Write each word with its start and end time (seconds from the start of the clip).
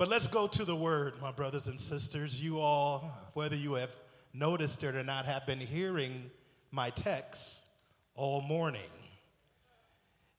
But 0.00 0.08
let's 0.08 0.28
go 0.28 0.46
to 0.46 0.64
the 0.64 0.74
word, 0.74 1.20
my 1.20 1.30
brothers 1.30 1.66
and 1.66 1.78
sisters. 1.78 2.42
You 2.42 2.58
all, 2.58 3.00
whether 3.34 3.54
you 3.54 3.74
have 3.74 3.94
noticed 4.32 4.82
it 4.82 4.96
or 4.96 5.02
not, 5.02 5.26
have 5.26 5.44
been 5.44 5.60
hearing 5.60 6.30
my 6.70 6.88
text 6.88 7.66
all 8.14 8.40
morning. 8.40 8.80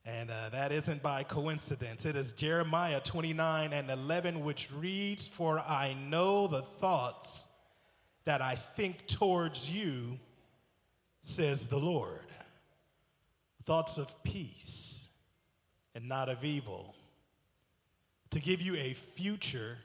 And 0.04 0.32
uh, 0.32 0.48
that 0.50 0.72
isn't 0.72 1.00
by 1.00 1.22
coincidence. 1.22 2.04
It 2.06 2.16
is 2.16 2.32
Jeremiah 2.32 2.98
29 2.98 3.72
and 3.72 3.88
11, 3.88 4.42
which 4.42 4.68
reads, 4.76 5.28
For 5.28 5.60
I 5.60 5.94
know 6.08 6.48
the 6.48 6.62
thoughts 6.62 7.48
that 8.24 8.42
I 8.42 8.56
think 8.56 9.06
towards 9.06 9.70
you, 9.70 10.18
says 11.20 11.66
the 11.66 11.78
Lord. 11.78 12.26
Thoughts 13.64 13.96
of 13.96 14.24
peace 14.24 15.08
and 15.94 16.08
not 16.08 16.28
of 16.28 16.44
evil, 16.44 16.96
to 18.32 18.40
give 18.40 18.62
you 18.62 18.74
a 18.76 18.94
future 18.94 19.76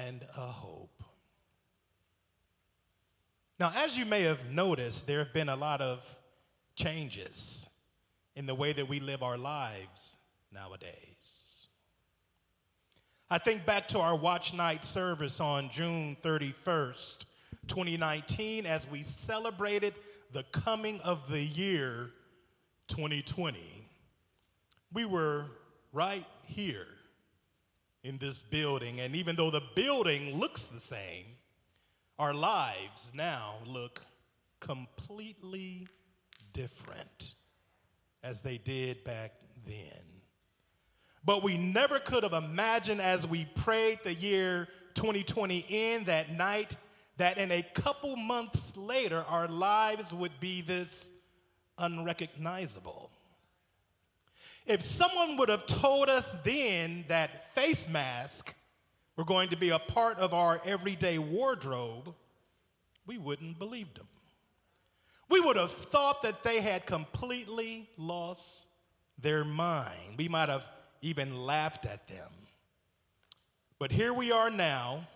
and 0.00 0.24
a 0.36 0.46
hope. 0.46 1.02
Now, 3.58 3.72
as 3.74 3.98
you 3.98 4.06
may 4.06 4.22
have 4.22 4.50
noticed, 4.52 5.08
there 5.08 5.18
have 5.18 5.34
been 5.34 5.48
a 5.48 5.56
lot 5.56 5.80
of 5.80 6.08
changes 6.76 7.68
in 8.36 8.46
the 8.46 8.54
way 8.54 8.72
that 8.72 8.88
we 8.88 9.00
live 9.00 9.24
our 9.24 9.36
lives 9.36 10.18
nowadays. 10.52 11.66
I 13.28 13.38
think 13.38 13.66
back 13.66 13.88
to 13.88 13.98
our 13.98 14.16
watch 14.16 14.54
night 14.54 14.84
service 14.84 15.40
on 15.40 15.68
June 15.68 16.16
31st, 16.22 17.24
2019, 17.66 18.66
as 18.66 18.88
we 18.88 19.02
celebrated 19.02 19.94
the 20.32 20.44
coming 20.44 21.00
of 21.00 21.28
the 21.28 21.42
year 21.42 22.10
2020. 22.86 23.58
We 24.92 25.04
were 25.04 25.46
right 25.92 26.24
here 26.44 26.86
in 28.08 28.16
this 28.16 28.40
building, 28.40 29.00
and 29.00 29.14
even 29.14 29.36
though 29.36 29.50
the 29.50 29.62
building 29.74 30.38
looks 30.38 30.66
the 30.66 30.80
same, 30.80 31.26
our 32.18 32.32
lives 32.32 33.12
now 33.14 33.56
look 33.66 34.00
completely 34.60 35.86
different 36.54 37.34
as 38.24 38.40
they 38.40 38.56
did 38.56 39.04
back 39.04 39.32
then. 39.66 40.02
But 41.22 41.42
we 41.42 41.58
never 41.58 41.98
could 41.98 42.22
have 42.22 42.32
imagined 42.32 43.02
as 43.02 43.26
we 43.26 43.44
prayed 43.44 43.98
the 44.02 44.14
year 44.14 44.68
2020 44.94 45.66
in 45.68 46.04
that 46.04 46.30
night 46.30 46.76
that 47.18 47.36
in 47.36 47.52
a 47.52 47.62
couple 47.62 48.16
months 48.16 48.76
later 48.76 49.22
our 49.28 49.46
lives 49.46 50.12
would 50.14 50.40
be 50.40 50.62
this 50.62 51.10
unrecognizable. 51.76 53.07
If 54.68 54.82
someone 54.82 55.38
would 55.38 55.48
have 55.48 55.64
told 55.64 56.10
us 56.10 56.36
then 56.44 57.06
that 57.08 57.54
face 57.54 57.88
masks 57.88 58.52
were 59.16 59.24
going 59.24 59.48
to 59.48 59.56
be 59.56 59.70
a 59.70 59.78
part 59.78 60.18
of 60.18 60.34
our 60.34 60.60
everyday 60.64 61.18
wardrobe, 61.18 62.14
we 63.06 63.16
wouldn't 63.16 63.58
believe 63.58 63.94
them. 63.94 64.06
We 65.30 65.40
would 65.40 65.56
have 65.56 65.72
thought 65.72 66.22
that 66.22 66.42
they 66.42 66.60
had 66.60 66.84
completely 66.84 67.88
lost 67.96 68.68
their 69.18 69.42
mind. 69.42 70.16
We 70.18 70.28
might 70.28 70.50
have 70.50 70.64
even 71.00 71.46
laughed 71.46 71.86
at 71.86 72.06
them. 72.06 72.30
But 73.78 73.90
here 73.90 74.12
we 74.12 74.32
are 74.32 74.50
now, 74.50 75.06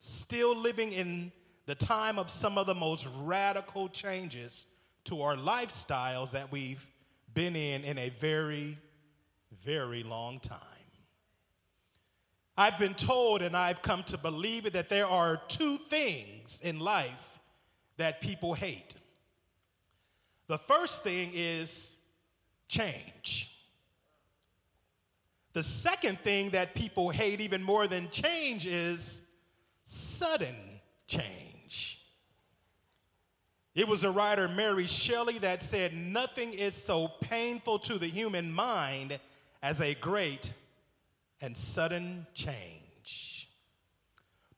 still 0.00 0.56
living 0.56 0.92
in 0.92 1.32
the 1.66 1.74
time 1.74 2.18
of 2.18 2.30
some 2.30 2.56
of 2.56 2.66
the 2.66 2.74
most 2.74 3.06
radical 3.20 3.90
changes 3.90 4.66
to 5.04 5.20
our 5.20 5.36
lifestyles 5.36 6.30
that 6.30 6.50
we've 6.50 6.86
been 7.34 7.56
in 7.56 7.84
in 7.84 7.98
a 7.98 8.08
very, 8.10 8.78
very 9.62 10.02
long 10.02 10.40
time. 10.40 10.58
I've 12.56 12.78
been 12.78 12.94
told 12.94 13.42
and 13.42 13.56
I've 13.56 13.82
come 13.82 14.04
to 14.04 14.18
believe 14.18 14.64
it 14.66 14.74
that 14.74 14.88
there 14.88 15.08
are 15.08 15.40
two 15.48 15.76
things 15.76 16.60
in 16.62 16.78
life 16.78 17.40
that 17.96 18.20
people 18.20 18.54
hate 18.54 18.94
the 20.46 20.58
first 20.58 21.02
thing 21.02 21.30
is 21.34 21.96
change. 22.68 23.50
The 25.52 25.62
second 25.62 26.18
thing 26.20 26.50
that 26.50 26.74
people 26.74 27.10
hate 27.10 27.40
even 27.40 27.62
more 27.62 27.86
than 27.86 28.10
change 28.10 28.66
is 28.66 29.24
sudden 29.84 30.56
change. 31.06 31.53
It 33.74 33.88
was 33.88 34.02
the 34.02 34.10
writer 34.10 34.48
Mary 34.48 34.86
Shelley 34.86 35.38
that 35.38 35.62
said, 35.62 35.94
Nothing 35.94 36.52
is 36.52 36.74
so 36.74 37.08
painful 37.08 37.80
to 37.80 37.98
the 37.98 38.06
human 38.06 38.52
mind 38.52 39.18
as 39.62 39.80
a 39.80 39.94
great 39.94 40.52
and 41.40 41.56
sudden 41.56 42.26
change. 42.34 43.48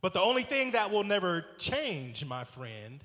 But 0.02 0.12
the 0.12 0.20
only 0.20 0.42
thing 0.42 0.72
that 0.72 0.90
will 0.90 1.02
never 1.02 1.46
change, 1.58 2.24
my 2.24 2.44
friend, 2.44 3.02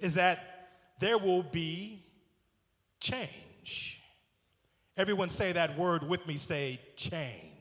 is 0.00 0.14
that 0.14 0.68
there 0.98 1.18
will 1.18 1.42
be 1.42 2.02
change. 2.98 4.02
Everyone 4.96 5.28
say 5.28 5.52
that 5.52 5.76
word 5.76 6.08
with 6.08 6.26
me 6.26 6.36
say 6.36 6.80
change. 6.96 7.51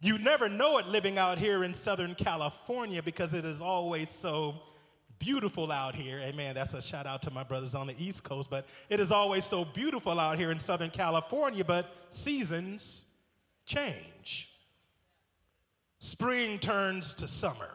You 0.00 0.18
never 0.18 0.48
know 0.48 0.78
it 0.78 0.86
living 0.86 1.18
out 1.18 1.38
here 1.38 1.64
in 1.64 1.74
Southern 1.74 2.14
California 2.14 3.02
because 3.02 3.34
it 3.34 3.44
is 3.44 3.60
always 3.60 4.10
so 4.10 4.54
beautiful 5.18 5.72
out 5.72 5.96
here. 5.96 6.20
Amen. 6.20 6.54
That's 6.54 6.74
a 6.74 6.80
shout 6.80 7.06
out 7.06 7.22
to 7.22 7.32
my 7.32 7.42
brothers 7.42 7.74
on 7.74 7.88
the 7.88 7.94
East 7.98 8.22
Coast, 8.22 8.48
but 8.48 8.66
it 8.88 9.00
is 9.00 9.10
always 9.10 9.44
so 9.44 9.64
beautiful 9.64 10.20
out 10.20 10.38
here 10.38 10.52
in 10.52 10.60
Southern 10.60 10.90
California, 10.90 11.64
but 11.64 11.92
seasons 12.10 13.06
change. 13.66 14.52
Spring 15.98 16.58
turns 16.58 17.12
to 17.14 17.26
summer. 17.26 17.74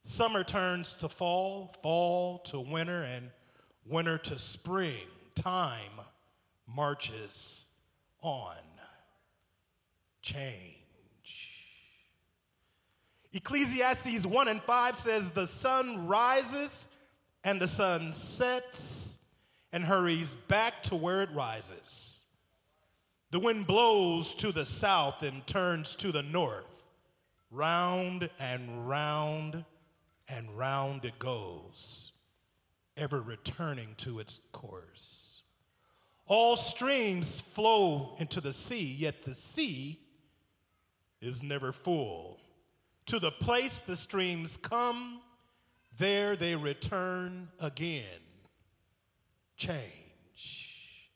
Summer 0.00 0.42
turns 0.42 0.96
to 0.96 1.08
fall, 1.08 1.74
fall 1.82 2.38
to 2.38 2.58
winter, 2.58 3.02
and 3.02 3.30
winter 3.86 4.16
to 4.18 4.38
spring. 4.38 5.06
Time 5.34 6.00
marches 6.66 7.68
on. 8.22 8.56
Change. 10.22 10.78
Ecclesiastes 13.32 14.26
1 14.26 14.48
and 14.48 14.62
5 14.62 14.96
says, 14.96 15.30
The 15.30 15.46
sun 15.46 16.06
rises 16.06 16.86
and 17.44 17.60
the 17.60 17.66
sun 17.66 18.12
sets 18.12 19.18
and 19.72 19.84
hurries 19.84 20.36
back 20.36 20.82
to 20.84 20.94
where 20.94 21.22
it 21.22 21.30
rises. 21.32 22.24
The 23.30 23.40
wind 23.40 23.66
blows 23.66 24.34
to 24.34 24.52
the 24.52 24.66
south 24.66 25.22
and 25.22 25.46
turns 25.46 25.96
to 25.96 26.12
the 26.12 26.22
north, 26.22 26.82
round 27.50 28.28
and 28.38 28.86
round 28.86 29.64
and 30.28 30.58
round 30.58 31.06
it 31.06 31.18
goes, 31.18 32.12
ever 32.96 33.20
returning 33.20 33.94
to 33.98 34.18
its 34.18 34.40
course. 34.52 35.42
All 36.26 36.56
streams 36.56 37.40
flow 37.40 38.14
into 38.18 38.40
the 38.40 38.52
sea, 38.52 38.94
yet 38.98 39.22
the 39.22 39.34
sea 39.34 40.01
is 41.22 41.42
never 41.42 41.72
full. 41.72 42.40
To 43.06 43.18
the 43.18 43.30
place 43.30 43.80
the 43.80 43.96
streams 43.96 44.58
come, 44.58 45.22
there 45.96 46.36
they 46.36 46.56
return 46.56 47.48
again. 47.58 48.04
Change. 49.56 51.08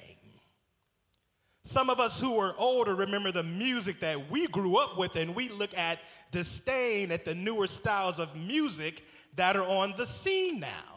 Some 1.64 1.90
of 1.90 2.00
us 2.00 2.20
who 2.20 2.38
are 2.38 2.54
older 2.58 2.94
remember 2.94 3.32
the 3.32 3.42
music 3.42 4.00
that 4.00 4.30
we 4.30 4.46
grew 4.48 4.76
up 4.76 4.98
with, 4.98 5.16
and 5.16 5.34
we 5.34 5.48
look 5.48 5.76
at 5.76 6.00
disdain 6.30 7.10
at 7.10 7.25
the 7.25 7.34
newer 7.34 7.66
styles 7.66 8.18
of 8.18 8.36
music 8.36 9.04
that 9.36 9.56
are 9.56 9.66
on 9.66 9.94
the 9.96 10.06
scene 10.06 10.60
now. 10.60 10.91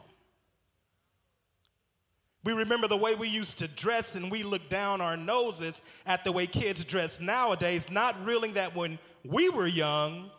We 2.46 2.54
remember 2.54 2.88
the 2.88 2.96
way 2.96 3.16
we 3.16 3.28
used 3.28 3.58
to 3.60 3.68
dress, 3.68 4.14
and 4.14 4.30
we 4.30 4.44
look 4.44 4.70
down 4.70 5.02
our 5.02 5.18
noses 5.18 5.82
at 6.06 6.24
the 6.24 6.32
way 6.32 6.46
kids 6.46 6.86
dress 6.86 7.20
nowadays, 7.20 7.90
not 7.90 8.24
realizing 8.24 8.54
that 8.54 8.76
when 8.76 9.00
we 9.24 9.50
were 9.50 9.66
young, 9.66 10.30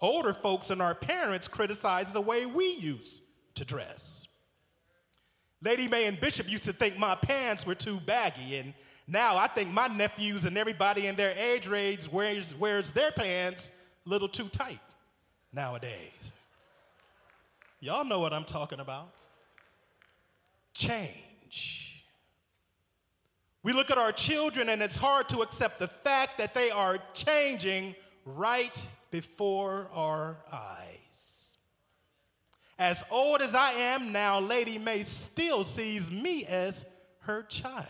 older 0.00 0.32
folks 0.32 0.70
and 0.70 0.80
our 0.80 0.94
parents 0.94 1.48
criticized 1.48 2.14
the 2.14 2.20
way 2.22 2.46
we 2.46 2.64
used 2.64 3.22
to 3.56 3.66
dress. 3.66 4.26
Lady 5.62 5.86
Mae 5.86 6.06
and 6.06 6.18
Bishop 6.18 6.50
used 6.50 6.64
to 6.64 6.72
think 6.72 6.98
my 6.98 7.14
pants 7.14 7.66
were 7.66 7.74
too 7.74 8.00
baggy, 8.00 8.56
and 8.56 8.72
now 9.06 9.36
I 9.36 9.46
think 9.46 9.70
my 9.70 9.86
nephews 9.86 10.46
and 10.46 10.56
everybody 10.56 11.08
in 11.08 11.16
their 11.16 11.36
age 11.36 11.66
range 11.66 12.08
wears, 12.08 12.54
wears 12.54 12.92
their 12.92 13.10
pants 13.10 13.70
a 14.06 14.08
little 14.08 14.28
too 14.28 14.48
tight 14.48 14.80
nowadays. 15.52 16.32
Y'all 17.80 18.04
know 18.04 18.20
what 18.20 18.32
I'm 18.32 18.44
talking 18.44 18.80
about. 18.80 19.10
Change. 20.72 21.29
We 23.62 23.72
look 23.72 23.90
at 23.90 23.98
our 23.98 24.12
children, 24.12 24.68
and 24.68 24.82
it's 24.82 24.96
hard 24.96 25.28
to 25.30 25.40
accept 25.40 25.78
the 25.78 25.88
fact 25.88 26.38
that 26.38 26.54
they 26.54 26.70
are 26.70 26.98
changing 27.12 27.94
right 28.24 28.88
before 29.10 29.90
our 29.92 30.38
eyes. 30.50 31.58
As 32.78 33.04
old 33.10 33.42
as 33.42 33.54
I 33.54 33.72
am 33.72 34.12
now, 34.12 34.40
Lady 34.40 34.78
Mae 34.78 35.02
still 35.02 35.64
sees 35.64 36.10
me 36.10 36.46
as 36.46 36.86
her 37.20 37.42
child. 37.42 37.86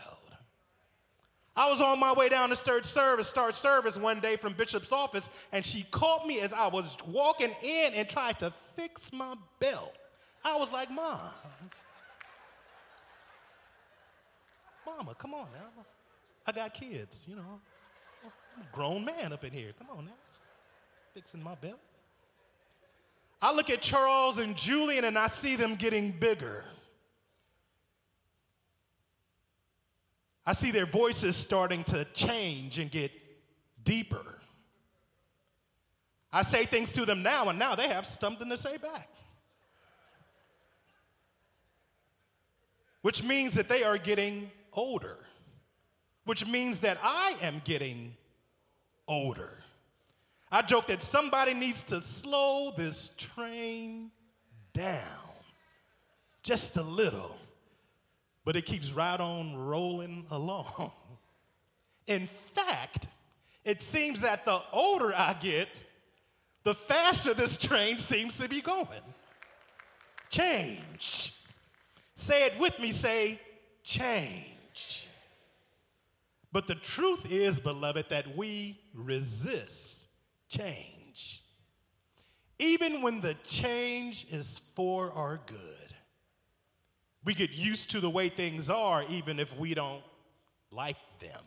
I 1.55 1.69
was 1.69 1.81
on 1.81 1.99
my 1.99 2.13
way 2.13 2.27
down 2.27 2.49
to 2.49 2.55
start 2.55 2.85
service, 2.85 3.27
start 3.27 3.55
service 3.55 3.97
one 3.97 4.19
day 4.19 4.35
from 4.35 4.53
Bishop's 4.53 4.91
office, 4.91 5.29
and 5.51 5.63
she 5.63 5.83
caught 5.91 6.25
me 6.25 6.39
as 6.41 6.51
I 6.53 6.67
was 6.67 6.97
walking 7.07 7.51
in 7.61 7.93
and 7.93 8.09
tried 8.09 8.39
to 8.39 8.51
fix 8.75 9.13
my 9.13 9.35
belt. 9.59 9.95
I 10.43 10.57
was 10.57 10.71
like, 10.71 10.89
Mom, 10.89 11.29
Come 15.17 15.33
on 15.33 15.47
now. 15.53 15.85
I 16.45 16.51
got 16.51 16.73
kids, 16.73 17.25
you 17.29 17.35
know. 17.35 17.59
I'm 18.55 18.63
a 18.63 18.75
grown 18.75 19.05
man 19.05 19.33
up 19.33 19.43
in 19.43 19.51
here. 19.53 19.71
Come 19.77 19.87
on 19.97 20.05
now 20.05 20.11
fixing 21.13 21.43
my 21.43 21.55
belt. 21.55 21.79
I 23.41 23.53
look 23.53 23.69
at 23.69 23.81
Charles 23.81 24.37
and 24.37 24.55
Julian 24.55 25.03
and 25.03 25.17
I 25.17 25.27
see 25.27 25.55
them 25.55 25.75
getting 25.75 26.11
bigger. 26.11 26.63
I 30.45 30.53
see 30.53 30.71
their 30.71 30.85
voices 30.85 31.35
starting 31.35 31.83
to 31.85 32.05
change 32.13 32.79
and 32.79 32.89
get 32.89 33.11
deeper. 33.83 34.25
I 36.33 36.43
say 36.43 36.65
things 36.65 36.93
to 36.93 37.05
them 37.05 37.23
now, 37.23 37.49
and 37.49 37.59
now 37.59 37.75
they 37.75 37.89
have 37.89 38.05
something 38.05 38.49
to 38.49 38.57
say 38.57 38.77
back. 38.77 39.09
Which 43.01 43.21
means 43.21 43.55
that 43.55 43.67
they 43.67 43.83
are 43.83 43.97
getting 43.97 44.49
older, 44.73 45.17
which 46.25 46.45
means 46.47 46.79
that 46.79 46.97
I 47.03 47.35
am 47.41 47.61
getting 47.63 48.15
older. 49.07 49.57
I 50.51 50.61
joke 50.61 50.87
that 50.87 51.01
somebody 51.01 51.53
needs 51.53 51.83
to 51.83 52.01
slow 52.01 52.73
this 52.75 53.09
train 53.17 54.11
down 54.73 55.31
just 56.43 56.77
a 56.77 56.81
little, 56.81 57.35
but 58.43 58.55
it 58.55 58.65
keeps 58.65 58.91
right 58.91 59.19
on 59.19 59.55
rolling 59.55 60.25
along. 60.31 60.91
In 62.07 62.27
fact, 62.27 63.07
it 63.63 63.81
seems 63.81 64.21
that 64.21 64.43
the 64.45 64.59
older 64.73 65.13
I 65.15 65.33
get, 65.39 65.69
the 66.63 66.73
faster 66.73 67.33
this 67.33 67.57
train 67.57 67.97
seems 67.97 68.37
to 68.39 68.49
be 68.49 68.61
going. 68.61 68.87
Change. 70.29 71.33
Say 72.15 72.45
it 72.45 72.59
with 72.59 72.79
me, 72.79 72.91
say, 72.91 73.39
change. 73.83 74.50
But 76.51 76.67
the 76.67 76.75
truth 76.75 77.31
is, 77.31 77.59
beloved, 77.59 78.09
that 78.09 78.35
we 78.35 78.79
resist 78.93 80.07
change. 80.49 81.41
Even 82.59 83.01
when 83.01 83.21
the 83.21 83.35
change 83.45 84.27
is 84.29 84.61
for 84.75 85.11
our 85.11 85.39
good. 85.45 85.57
We 87.23 87.33
get 87.33 87.51
used 87.51 87.91
to 87.91 87.99
the 87.99 88.09
way 88.09 88.29
things 88.29 88.69
are, 88.69 89.03
even 89.09 89.39
if 89.39 89.55
we 89.57 89.73
don't 89.73 90.03
like 90.71 90.97
them. 91.19 91.43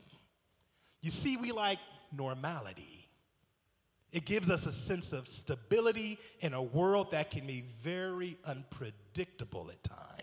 You 1.00 1.10
see, 1.10 1.36
we 1.36 1.52
like 1.52 1.78
normality. 2.16 3.08
It 4.12 4.24
gives 4.24 4.48
us 4.48 4.64
a 4.64 4.72
sense 4.72 5.12
of 5.12 5.26
stability 5.26 6.18
in 6.40 6.54
a 6.54 6.62
world 6.62 7.10
that 7.10 7.30
can 7.30 7.46
be 7.46 7.64
very 7.82 8.38
unpredictable 8.44 9.70
at 9.70 9.82
times. 9.82 10.13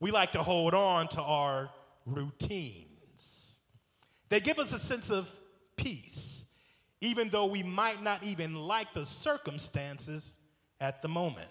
We 0.00 0.10
like 0.10 0.32
to 0.32 0.42
hold 0.42 0.74
on 0.74 1.08
to 1.08 1.22
our 1.22 1.70
routines. 2.04 3.58
They 4.28 4.40
give 4.40 4.58
us 4.58 4.72
a 4.72 4.78
sense 4.78 5.10
of 5.10 5.30
peace 5.76 6.46
even 7.00 7.28
though 7.28 7.46
we 7.46 7.62
might 7.62 8.02
not 8.02 8.22
even 8.22 8.54
like 8.54 8.92
the 8.94 9.04
circumstances 9.04 10.38
at 10.80 11.02
the 11.02 11.08
moment. 11.08 11.48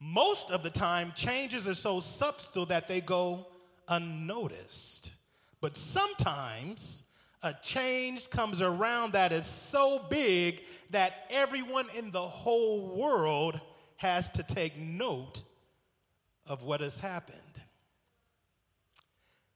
Most 0.00 0.50
of 0.50 0.62
the 0.62 0.70
time, 0.70 1.12
changes 1.14 1.66
are 1.66 1.74
so 1.74 2.00
subtle 2.00 2.66
that 2.66 2.86
they 2.86 3.00
go 3.00 3.48
unnoticed. 3.88 5.12
But 5.60 5.76
sometimes, 5.76 7.02
a 7.42 7.52
change 7.62 8.30
comes 8.30 8.62
around 8.62 9.12
that 9.12 9.32
is 9.32 9.46
so 9.46 10.06
big 10.08 10.60
that 10.90 11.26
everyone 11.30 11.86
in 11.96 12.12
the 12.12 12.26
whole 12.26 12.96
world 12.96 13.60
has 13.96 14.28
to 14.30 14.44
take 14.44 14.76
note 14.78 15.42
of 16.48 16.62
what 16.62 16.80
has 16.80 16.98
happened. 16.98 17.38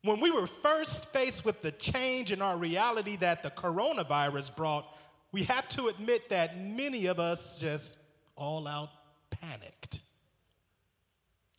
When 0.04 0.20
we 0.20 0.30
were 0.30 0.46
first 0.46 1.12
faced 1.12 1.44
with 1.44 1.62
the 1.62 1.70
change 1.70 2.32
in 2.32 2.42
our 2.42 2.56
reality 2.56 3.16
that 3.16 3.42
the 3.42 3.50
coronavirus 3.50 4.54
brought, 4.56 4.84
we 5.30 5.44
have 5.44 5.68
to 5.70 5.86
admit 5.86 6.28
that 6.30 6.58
many 6.58 7.06
of 7.06 7.20
us 7.20 7.56
just 7.56 7.98
all 8.36 8.66
out 8.66 8.90
panicked. 9.30 10.00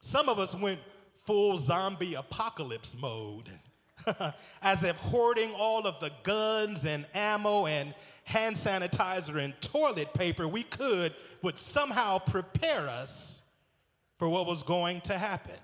Some 0.02 0.28
of 0.28 0.40
us 0.40 0.54
went 0.54 0.80
full 1.26 1.58
zombie 1.58 2.16
apocalypse 2.16 2.96
mode, 3.00 3.50
as 4.62 4.84
if 4.84 4.98
hoarding 4.98 5.54
all 5.54 5.88
of 5.88 6.02
the 6.02 6.12
guns 6.24 6.86
and 6.86 7.06
ammo 7.14 7.66
and 7.66 7.96
hand 8.26 8.58
sanitizer 8.58 9.42
and 9.42 9.54
toilet 9.62 10.14
paper 10.14 10.48
we 10.48 10.64
could 10.64 11.14
would 11.42 11.58
somehow 11.58 12.18
prepare 12.18 12.88
us 12.88 13.43
for 14.24 14.30
what 14.30 14.48
was 14.48 14.64
going 14.64 15.02
to 15.02 15.18
happen. 15.18 15.60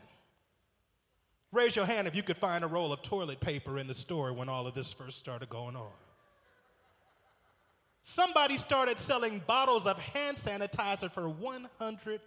Raise 1.54 1.78
your 1.78 1.86
hand 1.86 2.10
if 2.10 2.14
you 2.14 2.22
could 2.22 2.36
find 2.36 2.62
a 2.62 2.68
roll 2.68 2.92
of 2.92 3.02
toilet 3.02 3.40
paper 3.40 3.80
in 3.80 3.88
the 3.88 3.94
store 3.94 4.34
when 4.34 4.50
all 4.50 4.68
of 4.68 4.74
this 4.74 4.92
first 4.92 5.18
started 5.18 5.48
going 5.48 5.78
on. 5.78 5.94
Somebody 8.04 8.58
started 8.58 9.00
selling 9.00 9.42
bottles 9.48 9.88
of 9.88 9.98
hand 9.98 10.36
sanitizer 10.36 11.10
for 11.10 11.22
$100 11.22 12.20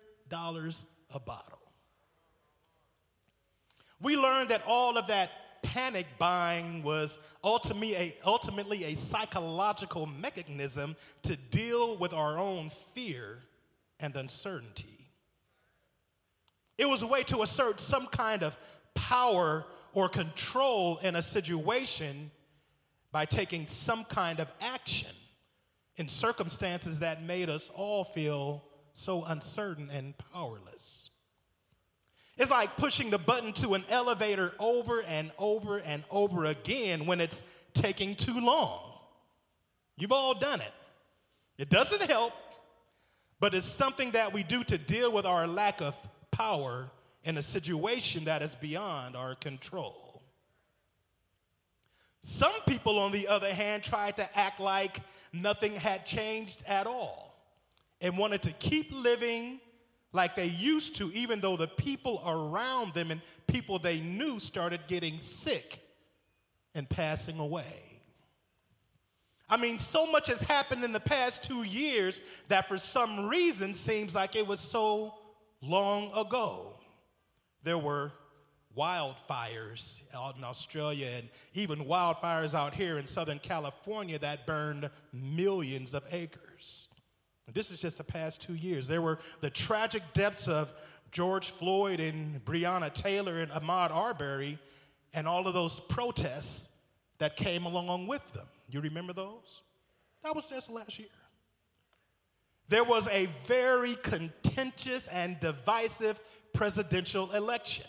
a 1.14 1.20
bottle. 1.20 1.58
We 4.00 4.16
learned 4.16 4.48
that 4.48 4.62
all 4.66 4.96
of 4.96 5.08
that 5.08 5.28
panic 5.62 6.06
buying 6.18 6.82
was 6.82 7.20
ultimately 7.44 7.94
a, 7.94 8.14
ultimately 8.24 8.84
a 8.84 8.94
psychological 8.94 10.06
mechanism 10.06 10.96
to 11.24 11.36
deal 11.36 11.98
with 11.98 12.14
our 12.14 12.38
own 12.38 12.70
fear 12.94 13.40
and 14.00 14.16
uncertainty. 14.16 15.01
It 16.78 16.88
was 16.88 17.02
a 17.02 17.06
way 17.06 17.22
to 17.24 17.42
assert 17.42 17.80
some 17.80 18.06
kind 18.06 18.42
of 18.42 18.56
power 18.94 19.64
or 19.94 20.08
control 20.08 20.98
in 20.98 21.16
a 21.16 21.22
situation 21.22 22.30
by 23.10 23.26
taking 23.26 23.66
some 23.66 24.04
kind 24.04 24.40
of 24.40 24.50
action 24.60 25.10
in 25.96 26.08
circumstances 26.08 27.00
that 27.00 27.22
made 27.22 27.50
us 27.50 27.70
all 27.74 28.04
feel 28.04 28.64
so 28.94 29.24
uncertain 29.24 29.90
and 29.92 30.14
powerless. 30.32 31.10
It's 32.38 32.50
like 32.50 32.76
pushing 32.76 33.10
the 33.10 33.18
button 33.18 33.52
to 33.54 33.74
an 33.74 33.84
elevator 33.90 34.54
over 34.58 35.02
and 35.02 35.30
over 35.38 35.78
and 35.78 36.02
over 36.10 36.46
again 36.46 37.04
when 37.04 37.20
it's 37.20 37.44
taking 37.74 38.14
too 38.14 38.40
long. 38.40 38.80
You've 39.96 40.12
all 40.12 40.34
done 40.34 40.60
it. 40.60 40.72
It 41.58 41.68
doesn't 41.68 42.02
help, 42.02 42.32
but 43.38 43.54
it's 43.54 43.66
something 43.66 44.12
that 44.12 44.32
we 44.32 44.42
do 44.42 44.64
to 44.64 44.78
deal 44.78 45.12
with 45.12 45.26
our 45.26 45.46
lack 45.46 45.82
of 45.82 45.96
power 46.42 46.90
in 47.22 47.36
a 47.36 47.42
situation 47.42 48.24
that 48.24 48.42
is 48.42 48.56
beyond 48.56 49.14
our 49.14 49.36
control. 49.36 50.22
Some 52.20 52.54
people, 52.66 52.98
on 52.98 53.12
the 53.12 53.28
other 53.28 53.52
hand, 53.52 53.84
tried 53.84 54.16
to 54.16 54.38
act 54.38 54.58
like 54.58 54.98
nothing 55.32 55.76
had 55.76 56.04
changed 56.04 56.64
at 56.66 56.86
all 56.88 57.36
and 58.00 58.18
wanted 58.18 58.42
to 58.42 58.52
keep 58.52 58.92
living 58.92 59.60
like 60.12 60.34
they 60.34 60.46
used 60.46 60.96
to, 60.96 61.12
even 61.12 61.40
though 61.40 61.56
the 61.56 61.68
people 61.68 62.20
around 62.26 62.92
them 62.92 63.12
and 63.12 63.20
people 63.46 63.78
they 63.78 64.00
knew 64.00 64.40
started 64.40 64.80
getting 64.88 65.20
sick 65.20 65.78
and 66.74 66.88
passing 66.88 67.38
away. 67.38 68.00
I 69.48 69.56
mean, 69.58 69.78
so 69.78 70.06
much 70.06 70.26
has 70.26 70.40
happened 70.40 70.82
in 70.82 70.92
the 70.92 71.00
past 71.00 71.44
two 71.44 71.62
years 71.62 72.20
that 72.48 72.66
for 72.66 72.78
some 72.78 73.28
reason 73.28 73.74
seems 73.74 74.14
like 74.14 74.34
it 74.34 74.46
was 74.46 74.60
so 74.60 75.14
long 75.62 76.10
ago. 76.14 76.74
There 77.62 77.78
were 77.78 78.12
wildfires 78.76 80.02
out 80.14 80.36
in 80.36 80.44
Australia 80.44 81.08
and 81.16 81.28
even 81.54 81.84
wildfires 81.84 82.54
out 82.54 82.74
here 82.74 82.98
in 82.98 83.06
Southern 83.06 83.38
California 83.38 84.18
that 84.18 84.46
burned 84.46 84.90
millions 85.12 85.94
of 85.94 86.04
acres. 86.10 86.88
This 87.52 87.70
is 87.70 87.80
just 87.80 87.98
the 87.98 88.04
past 88.04 88.40
two 88.40 88.54
years. 88.54 88.88
There 88.88 89.02
were 89.02 89.18
the 89.40 89.50
tragic 89.50 90.02
deaths 90.14 90.48
of 90.48 90.72
George 91.10 91.50
Floyd 91.50 92.00
and 92.00 92.42
Breonna 92.44 92.92
Taylor 92.92 93.38
and 93.38 93.50
Ahmaud 93.50 93.90
Arbery 93.90 94.58
and 95.12 95.28
all 95.28 95.46
of 95.46 95.52
those 95.52 95.78
protests 95.78 96.70
that 97.18 97.36
came 97.36 97.66
along 97.66 98.06
with 98.06 98.26
them. 98.32 98.46
You 98.70 98.80
remember 98.80 99.12
those? 99.12 99.62
That 100.24 100.34
was 100.34 100.48
just 100.48 100.70
last 100.70 100.98
year. 100.98 101.08
There 102.72 102.84
was 102.84 103.06
a 103.08 103.26
very 103.44 103.96
contentious 103.96 105.06
and 105.08 105.38
divisive 105.38 106.18
presidential 106.54 107.30
election. 107.32 107.84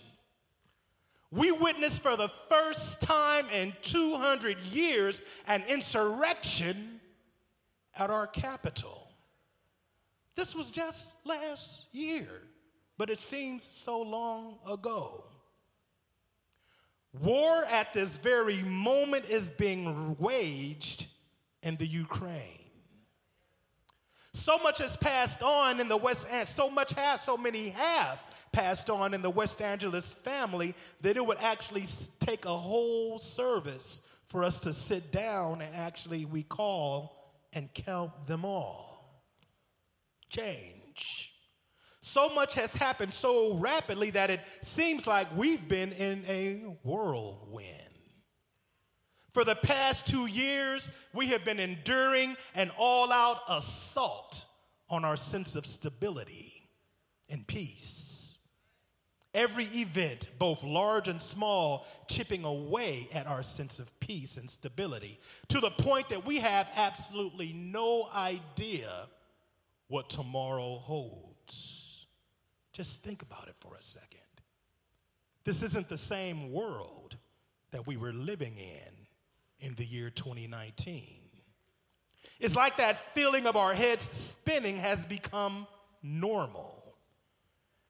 We 1.32 1.54
witnessed 1.54 2.04
for 2.04 2.18
the 2.18 2.28
first 2.50 3.02
time 3.02 3.48
in 3.54 3.72
200 3.84 4.60
years 4.60 5.22
an 5.48 5.63
insurrection 5.70 7.00
at 7.96 8.10
our 8.10 8.28
Capitol. 8.28 9.08
This 10.36 10.54
was 10.54 10.70
just 10.70 11.16
last 11.25 11.86
year, 11.94 12.28
but 12.98 13.10
it 13.10 13.20
seems 13.20 13.63
so 13.63 14.02
long 14.02 14.58
ago. 14.70 15.24
War 17.22 17.63
at 17.70 17.94
this 17.94 18.18
very 18.18 18.62
moment 18.63 19.30
is 19.30 19.50
being 19.50 20.18
waged 20.20 21.08
in 21.62 21.78
the 21.78 21.88
Ukraine. 21.88 22.62
So 24.34 24.58
much 24.58 24.80
has 24.80 24.98
passed 24.98 25.44
on 25.44 25.80
in 25.80 25.88
the 25.88 25.98
West 25.98 26.28
so 26.48 26.70
much 26.70 26.94
has, 26.94 27.22
so 27.22 27.38
many 27.38 27.70
have 27.70 28.25
passed 28.52 28.90
on 28.90 29.13
in 29.13 29.22
the 29.22 29.30
West 29.30 29.62
Angeles 29.62 30.13
family 30.13 30.74
that 31.02 31.18
it 31.18 31.25
would 31.25 31.38
actually 31.40 31.86
take 32.20 32.46
a 32.46 32.58
whole 32.58 33.20
service 33.20 34.08
for 34.28 34.44
us 34.44 34.60
to 34.60 34.74
sit 34.74 35.12
down 35.12 35.62
and 35.62 35.75
actually 35.75 36.25
recall 36.25 37.34
and 37.54 37.72
count 37.74 38.12
them 38.28 38.44
all 38.44 38.94
change. 40.30 41.34
So 42.02 42.30
much 42.30 42.56
has 42.56 42.74
happened 42.74 43.13
so 43.13 43.56
rapidly 43.56 44.10
that 44.12 44.30
it 44.30 44.42
seems 44.62 45.08
like 45.08 45.28
we've 45.38 45.68
been 45.68 45.94
in 45.94 46.24
a 46.28 46.78
whirlwind. 46.84 47.92
For 49.34 49.44
the 49.44 49.56
past 49.56 50.06
two 50.06 50.28
years, 50.28 50.92
we 51.12 51.28
have 51.28 51.44
been 51.44 51.60
enduring 51.60 52.38
an 52.54 52.72
all 52.78 53.12
out 53.12 53.42
assault 53.50 54.46
on 54.90 55.04
our 55.04 55.16
sense 55.16 55.56
of 55.56 55.66
stability 55.66 56.70
and 57.30 57.46
peace. 57.48 58.38
Every 59.34 59.66
event, 59.66 60.30
both 60.38 60.63
large 60.63 61.08
and 61.08 61.20
small, 61.20 61.88
chipping 62.08 62.44
away 62.46 63.08
at 63.12 63.25
our 63.25 63.42
sense 63.42 63.80
of 63.80 64.00
peace 64.00 64.38
and 64.38 64.48
stability 64.48 65.20
to 65.48 65.60
the 65.60 65.72
point 65.72 66.10
that 66.10 66.24
we 66.24 66.38
have 66.38 66.68
absolutely 66.75 67.54
no 67.54 68.08
idea 68.13 69.08
what 69.88 70.10
tomorrow 70.10 70.78
holds. 70.78 72.06
Just 72.72 73.04
think 73.04 73.24
about 73.24 73.48
it 73.48 73.56
for 73.60 73.74
a 73.74 73.82
second. 73.82 74.20
This 75.44 75.63
isn't 75.63 75.90
the 75.90 75.98
same 75.98 76.52
world 76.52 77.18
that 77.72 77.88
we 77.88 77.98
were 77.98 78.13
living 78.13 78.54
in 78.58 79.02
in 79.63 79.74
the 79.75 79.86
year 79.86 80.10
2019. 80.10 81.03
It's 82.39 82.55
like 82.55 82.77
that 82.77 82.98
feeling 83.15 83.48
of 83.48 83.55
our 83.55 83.74
heads 83.74 84.03
spinning 84.03 84.77
has 84.77 85.05
become 85.05 85.65
normal. 86.03 86.98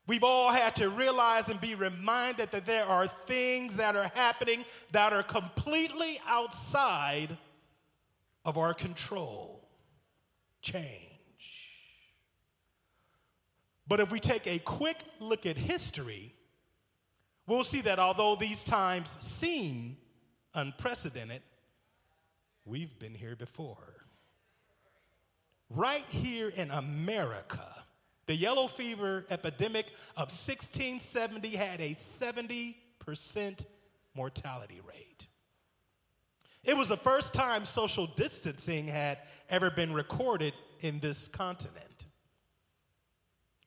We've 0.05 0.23
all 0.23 0.51
had 0.51 0.75
to 0.75 0.89
realize 0.89 1.49
and 1.49 1.59
be 1.59 1.75
reminded 1.75 2.51
that 2.51 2.65
there 2.65 2.85
are 2.85 3.07
things 3.07 3.77
that 3.77 3.95
are 3.95 4.11
happening 4.13 4.65
that 4.91 5.11
are 5.13 5.23
completely 5.23 6.19
outside 6.27 7.35
of 8.45 8.57
our 8.57 8.73
control. 8.73 9.67
Change. 10.61 11.09
But 13.87 13.99
if 13.99 14.11
we 14.11 14.19
take 14.19 14.45
a 14.45 14.59
quick 14.59 14.97
look 15.19 15.45
at 15.45 15.57
history, 15.57 16.33
we'll 17.47 17.63
see 17.63 17.81
that 17.81 17.97
although 17.97 18.35
these 18.35 18.63
times 18.63 19.09
seem 19.19 19.97
unprecedented, 20.53 21.41
we've 22.65 22.97
been 22.99 23.13
here 23.13 23.35
before. 23.35 24.05
Right 25.69 26.05
here 26.09 26.49
in 26.49 26.69
America, 26.71 27.83
the 28.25 28.35
yellow 28.35 28.67
fever 28.67 29.25
epidemic 29.29 29.87
of 30.15 30.29
1670 30.29 31.49
had 31.49 31.81
a 31.81 31.95
70% 31.95 32.75
mortality 34.15 34.81
rate. 34.87 35.27
It 36.63 36.77
was 36.77 36.89
the 36.89 36.97
first 36.97 37.33
time 37.33 37.65
social 37.65 38.07
distancing 38.07 38.87
had 38.87 39.17
ever 39.49 39.69
been 39.69 39.93
recorded 39.93 40.53
in 40.79 40.99
this 40.99 41.27
continent. 41.27 42.05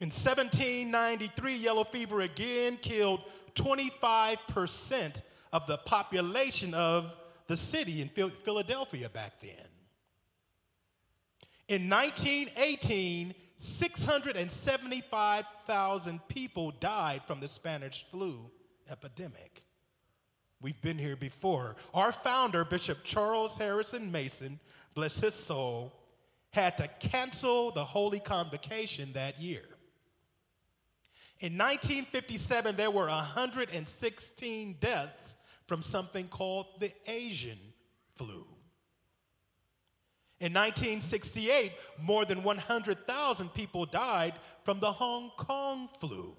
In 0.00 0.08
1793, 0.08 1.56
yellow 1.56 1.84
fever 1.84 2.20
again 2.20 2.78
killed 2.78 3.22
25% 3.54 5.22
of 5.52 5.66
the 5.66 5.78
population 5.78 6.74
of 6.74 7.14
the 7.46 7.56
city 7.56 8.00
in 8.00 8.08
Philadelphia 8.08 9.08
back 9.08 9.40
then. 9.40 9.68
In 11.68 11.88
1918, 11.88 13.34
675,000 13.56 16.28
people 16.28 16.72
died 16.72 17.22
from 17.26 17.40
the 17.40 17.48
Spanish 17.48 18.04
flu 18.04 18.38
epidemic. 18.90 19.62
We've 20.60 20.80
been 20.80 20.98
here 20.98 21.16
before. 21.16 21.74
Our 21.92 22.12
founder, 22.12 22.64
Bishop 22.64 23.02
Charles 23.04 23.58
Harrison 23.58 24.12
Mason, 24.12 24.60
bless 24.94 25.18
his 25.18 25.34
soul, 25.34 25.92
had 26.50 26.78
to 26.78 26.88
cancel 27.00 27.70
the 27.70 27.84
Holy 27.84 28.20
Convocation 28.20 29.12
that 29.12 29.38
year. 29.40 29.64
In 31.40 31.58
1957, 31.58 32.76
there 32.76 32.90
were 32.90 33.08
116 33.08 34.76
deaths 34.80 35.36
from 35.66 35.82
something 35.82 36.28
called 36.28 36.66
the 36.80 36.92
Asian 37.06 37.58
flu. 38.14 38.46
In 40.38 40.52
1968, 40.52 41.72
more 42.00 42.24
than 42.24 42.42
100,000 42.42 43.54
people 43.54 43.86
died 43.86 44.34
from 44.64 44.80
the 44.80 44.92
Hong 44.92 45.30
Kong 45.36 45.88
flu. 45.98 46.36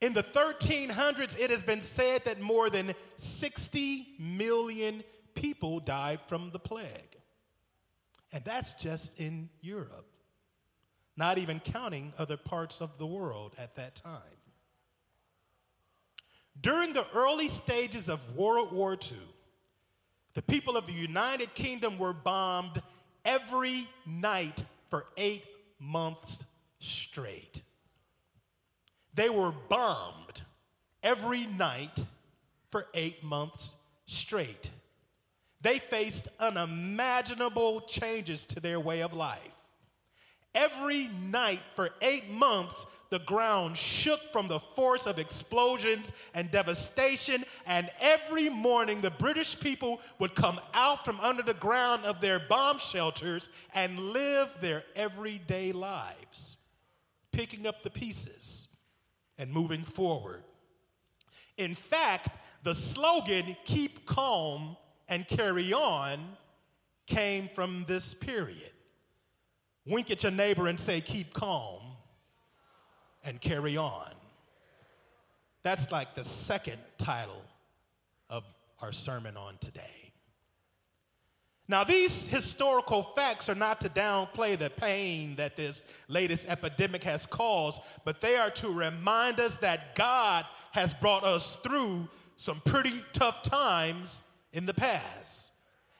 In 0.00 0.12
the 0.12 0.24
1300s, 0.24 1.38
it 1.38 1.50
has 1.50 1.62
been 1.62 1.80
said 1.80 2.24
that 2.24 2.40
more 2.40 2.68
than 2.68 2.94
60 3.16 4.08
million 4.18 5.04
people 5.34 5.78
died 5.78 6.20
from 6.26 6.50
the 6.50 6.58
plague. 6.58 7.16
And 8.32 8.44
that's 8.44 8.74
just 8.74 9.20
in 9.20 9.48
Europe 9.60 10.14
not 11.16 11.38
even 11.38 11.60
counting 11.60 12.12
other 12.18 12.36
parts 12.36 12.80
of 12.80 12.98
the 12.98 13.06
world 13.06 13.54
at 13.58 13.76
that 13.76 13.94
time. 13.94 14.33
During 16.60 16.92
the 16.92 17.06
early 17.14 17.48
stages 17.48 18.08
of 18.08 18.36
World 18.36 18.72
War 18.72 18.92
II, 18.94 19.18
the 20.34 20.42
people 20.42 20.76
of 20.76 20.86
the 20.86 20.92
United 20.92 21.54
Kingdom 21.54 21.98
were 21.98 22.12
bombed 22.12 22.82
every 23.24 23.86
night 24.06 24.64
for 24.90 25.06
eight 25.16 25.44
months 25.78 26.44
straight. 26.78 27.62
They 29.14 29.28
were 29.28 29.52
bombed 29.68 30.42
every 31.02 31.46
night 31.46 32.04
for 32.70 32.86
eight 32.94 33.22
months 33.22 33.74
straight. 34.06 34.70
They 35.60 35.78
faced 35.78 36.28
unimaginable 36.40 37.82
changes 37.82 38.44
to 38.46 38.60
their 38.60 38.80
way 38.80 39.00
of 39.00 39.14
life. 39.14 39.40
Every 40.54 41.08
night 41.08 41.62
for 41.74 41.90
eight 42.02 42.28
months, 42.28 42.86
the 43.14 43.20
ground 43.20 43.76
shook 43.76 44.20
from 44.32 44.48
the 44.48 44.58
force 44.58 45.06
of 45.06 45.20
explosions 45.20 46.10
and 46.34 46.50
devastation, 46.50 47.44
and 47.64 47.88
every 48.00 48.48
morning 48.48 49.00
the 49.00 49.10
British 49.12 49.60
people 49.60 50.00
would 50.18 50.34
come 50.34 50.60
out 50.72 51.04
from 51.04 51.20
under 51.20 51.44
the 51.44 51.54
ground 51.54 52.04
of 52.04 52.20
their 52.20 52.40
bomb 52.40 52.80
shelters 52.80 53.48
and 53.72 54.00
live 54.00 54.48
their 54.60 54.82
everyday 54.96 55.70
lives, 55.70 56.56
picking 57.30 57.68
up 57.68 57.84
the 57.84 57.90
pieces 57.90 58.66
and 59.38 59.52
moving 59.52 59.84
forward. 59.84 60.42
In 61.56 61.76
fact, 61.76 62.30
the 62.64 62.74
slogan, 62.74 63.56
keep 63.62 64.06
calm 64.06 64.76
and 65.08 65.28
carry 65.28 65.72
on, 65.72 66.18
came 67.06 67.48
from 67.54 67.84
this 67.86 68.12
period. 68.12 68.72
Wink 69.86 70.10
at 70.10 70.24
your 70.24 70.32
neighbor 70.32 70.66
and 70.66 70.80
say, 70.80 71.00
Keep 71.00 71.32
calm 71.32 71.93
and 73.24 73.40
carry 73.40 73.76
on. 73.76 74.10
That's 75.62 75.90
like 75.90 76.14
the 76.14 76.24
second 76.24 76.78
title 76.98 77.42
of 78.28 78.44
our 78.80 78.92
sermon 78.92 79.36
on 79.36 79.56
today. 79.58 80.12
Now, 81.66 81.82
these 81.82 82.26
historical 82.26 83.02
facts 83.02 83.48
are 83.48 83.54
not 83.54 83.80
to 83.80 83.88
downplay 83.88 84.58
the 84.58 84.68
pain 84.68 85.36
that 85.36 85.56
this 85.56 85.82
latest 86.08 86.46
epidemic 86.46 87.02
has 87.04 87.24
caused, 87.24 87.80
but 88.04 88.20
they 88.20 88.36
are 88.36 88.50
to 88.50 88.68
remind 88.68 89.40
us 89.40 89.56
that 89.56 89.94
God 89.94 90.44
has 90.72 90.92
brought 90.92 91.24
us 91.24 91.56
through 91.56 92.08
some 92.36 92.60
pretty 92.66 93.02
tough 93.14 93.42
times 93.42 94.22
in 94.52 94.66
the 94.66 94.74
past. 94.74 95.52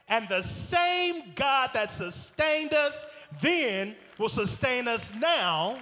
And 0.07 0.29
the 0.29 0.43
same 0.43 1.33
God 1.35 1.71
that 1.73 1.91
sustained 1.91 2.75
us 2.75 3.07
then 3.41 3.97
will 4.19 4.29
sustain 4.29 4.87
us 4.87 5.15
now 5.15 5.79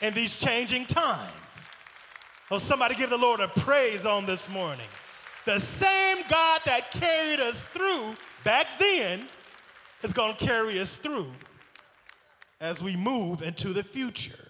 in 0.00 0.14
these 0.14 0.36
changing 0.36 0.86
times. 0.86 1.68
Oh, 2.50 2.58
somebody 2.58 2.94
give 2.94 3.10
the 3.10 3.18
Lord 3.18 3.40
a 3.40 3.48
praise 3.48 4.04
on 4.04 4.26
this 4.26 4.48
morning. 4.48 4.86
The 5.46 5.58
same 5.58 6.18
God 6.28 6.60
that 6.66 6.90
carried 6.90 7.40
us 7.40 7.66
through 7.66 8.14
back 8.44 8.66
then 8.78 9.26
is 10.02 10.12
going 10.12 10.34
to 10.34 10.44
carry 10.44 10.80
us 10.80 10.96
through 10.96 11.30
as 12.60 12.82
we 12.82 12.96
move 12.96 13.42
into 13.42 13.72
the 13.72 13.82
future. 13.82 14.48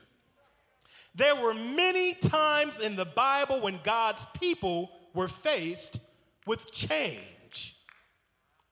There 1.15 1.37
were 1.37 1.55
many 1.55 2.15
times 2.15 2.79
in 2.79 2.97
the 2.97 3.05
Bible 3.05 3.61
when 3.61 3.81
God's 3.83 4.27
people 4.39 4.91
were 5.15 5.29
faced 5.29 6.01
with 6.47 6.73
change. 6.73 7.77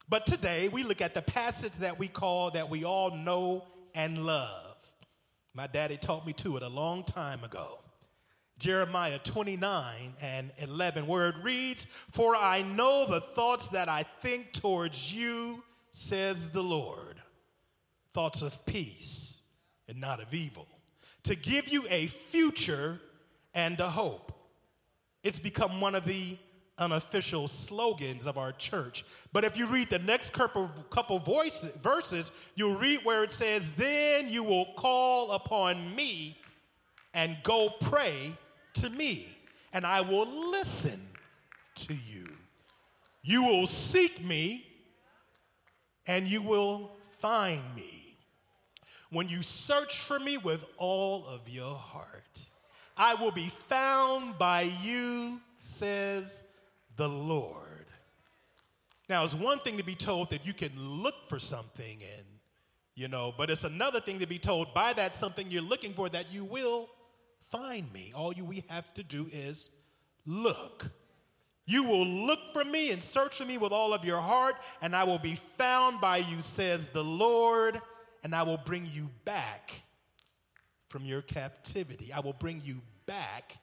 But 0.07 0.25
today 0.25 0.69
we 0.69 0.83
look 0.83 1.01
at 1.01 1.13
the 1.13 1.21
passage 1.21 1.73
that 1.73 1.99
we 1.99 2.07
call, 2.07 2.51
that 2.51 2.69
we 2.69 2.83
all 2.83 3.15
know 3.15 3.65
and 3.93 4.25
love. 4.25 4.68
My 5.53 5.67
daddy 5.67 5.97
taught 5.97 6.25
me 6.25 6.33
to 6.33 6.57
it 6.57 6.63
a 6.63 6.69
long 6.69 7.03
time 7.03 7.43
ago. 7.43 7.79
Jeremiah 8.59 9.19
29 9.19 10.15
and 10.21 10.51
11, 10.57 11.07
where 11.07 11.29
it 11.29 11.35
reads, 11.41 11.85
For 12.11 12.35
I 12.35 12.61
know 12.61 13.05
the 13.09 13.21
thoughts 13.21 13.69
that 13.69 13.87
I 13.87 14.03
think 14.03 14.51
towards 14.51 15.13
you, 15.13 15.63
says 15.91 16.51
the 16.51 16.61
Lord, 16.61 17.21
thoughts 18.13 18.41
of 18.41 18.65
peace 18.65 19.43
and 19.87 19.99
not 19.99 20.21
of 20.21 20.33
evil, 20.33 20.67
to 21.23 21.35
give 21.35 21.69
you 21.69 21.85
a 21.89 22.07
future 22.07 22.99
and 23.53 23.79
a 23.79 23.89
hope. 23.89 24.33
It's 25.23 25.39
become 25.39 25.81
one 25.81 25.95
of 25.95 26.05
the 26.05 26.37
unofficial 26.79 27.47
slogans 27.47 28.25
of 28.25 28.37
our 28.37 28.51
church. 28.51 29.05
But 29.31 29.43
if 29.43 29.57
you 29.57 29.67
read 29.67 29.89
the 29.89 29.99
next 29.99 30.33
couple, 30.33 30.69
couple 30.89 31.19
verses, 31.19 32.31
you'll 32.55 32.75
read 32.75 33.01
where 33.03 33.23
it 33.23 33.31
says, 33.31 33.71
Then 33.73 34.29
you 34.29 34.43
will 34.43 34.73
call 34.75 35.31
upon 35.31 35.95
me 35.95 36.37
and 37.13 37.37
go 37.43 37.69
pray 37.81 38.33
to 38.75 38.89
me, 38.89 39.27
and 39.73 39.85
I 39.85 40.01
will 40.01 40.27
listen 40.51 40.99
to 41.75 41.93
you. 41.93 42.29
You 43.21 43.43
will 43.43 43.67
seek 43.67 44.23
me, 44.23 44.65
and 46.07 46.27
you 46.27 46.41
will 46.41 46.91
find 47.19 47.61
me. 47.75 48.17
When 49.11 49.27
you 49.27 49.41
search 49.41 49.99
for 50.01 50.19
me 50.19 50.37
with 50.37 50.63
all 50.77 51.25
of 51.25 51.49
your 51.49 51.75
heart, 51.75 52.47
I 52.95 53.15
will 53.15 53.31
be 53.31 53.47
found 53.47 54.37
by 54.37 54.69
you, 54.83 55.41
says 55.57 56.43
the 56.99 57.07
Lord. 57.07 57.87
Now, 59.07 59.23
it's 59.23 59.33
one 59.33 59.59
thing 59.59 59.77
to 59.77 59.83
be 59.83 59.95
told 59.95 60.29
that 60.31 60.45
you 60.45 60.53
can 60.53 60.77
look 60.77 61.29
for 61.29 61.39
something 61.39 61.99
and, 62.17 62.25
you 62.93 63.07
know, 63.07 63.33
but 63.35 63.49
it's 63.49 63.63
another 63.63 64.01
thing 64.01 64.19
to 64.19 64.27
be 64.27 64.37
told 64.37 64.73
by 64.73 64.91
that 64.93 65.15
something 65.15 65.49
you're 65.49 65.61
looking 65.61 65.93
for 65.93 66.09
that 66.09 66.31
you 66.31 66.43
will 66.43 66.89
find 67.49 67.91
me. 67.93 68.11
All 68.13 68.33
you 68.33 68.43
we 68.43 68.65
have 68.67 68.93
to 68.95 69.03
do 69.03 69.29
is 69.31 69.71
look. 70.25 70.91
You 71.65 71.85
will 71.85 72.05
look 72.05 72.39
for 72.51 72.65
me 72.65 72.91
and 72.91 73.01
search 73.01 73.37
for 73.37 73.45
me 73.45 73.57
with 73.57 73.71
all 73.71 73.93
of 73.93 74.03
your 74.03 74.19
heart, 74.19 74.55
and 74.81 74.93
I 74.93 75.05
will 75.05 75.19
be 75.19 75.35
found 75.35 76.01
by 76.01 76.17
you, 76.17 76.41
says 76.41 76.89
the 76.89 77.03
Lord, 77.03 77.81
and 78.23 78.35
I 78.35 78.43
will 78.43 78.57
bring 78.57 78.85
you 78.91 79.09
back 79.23 79.83
from 80.89 81.05
your 81.05 81.21
captivity. 81.21 82.11
I 82.11 82.19
will 82.19 82.33
bring 82.33 82.61
you 82.61 82.81
back 83.05 83.57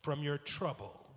from 0.00 0.24
your 0.24 0.38
trouble. 0.38 1.07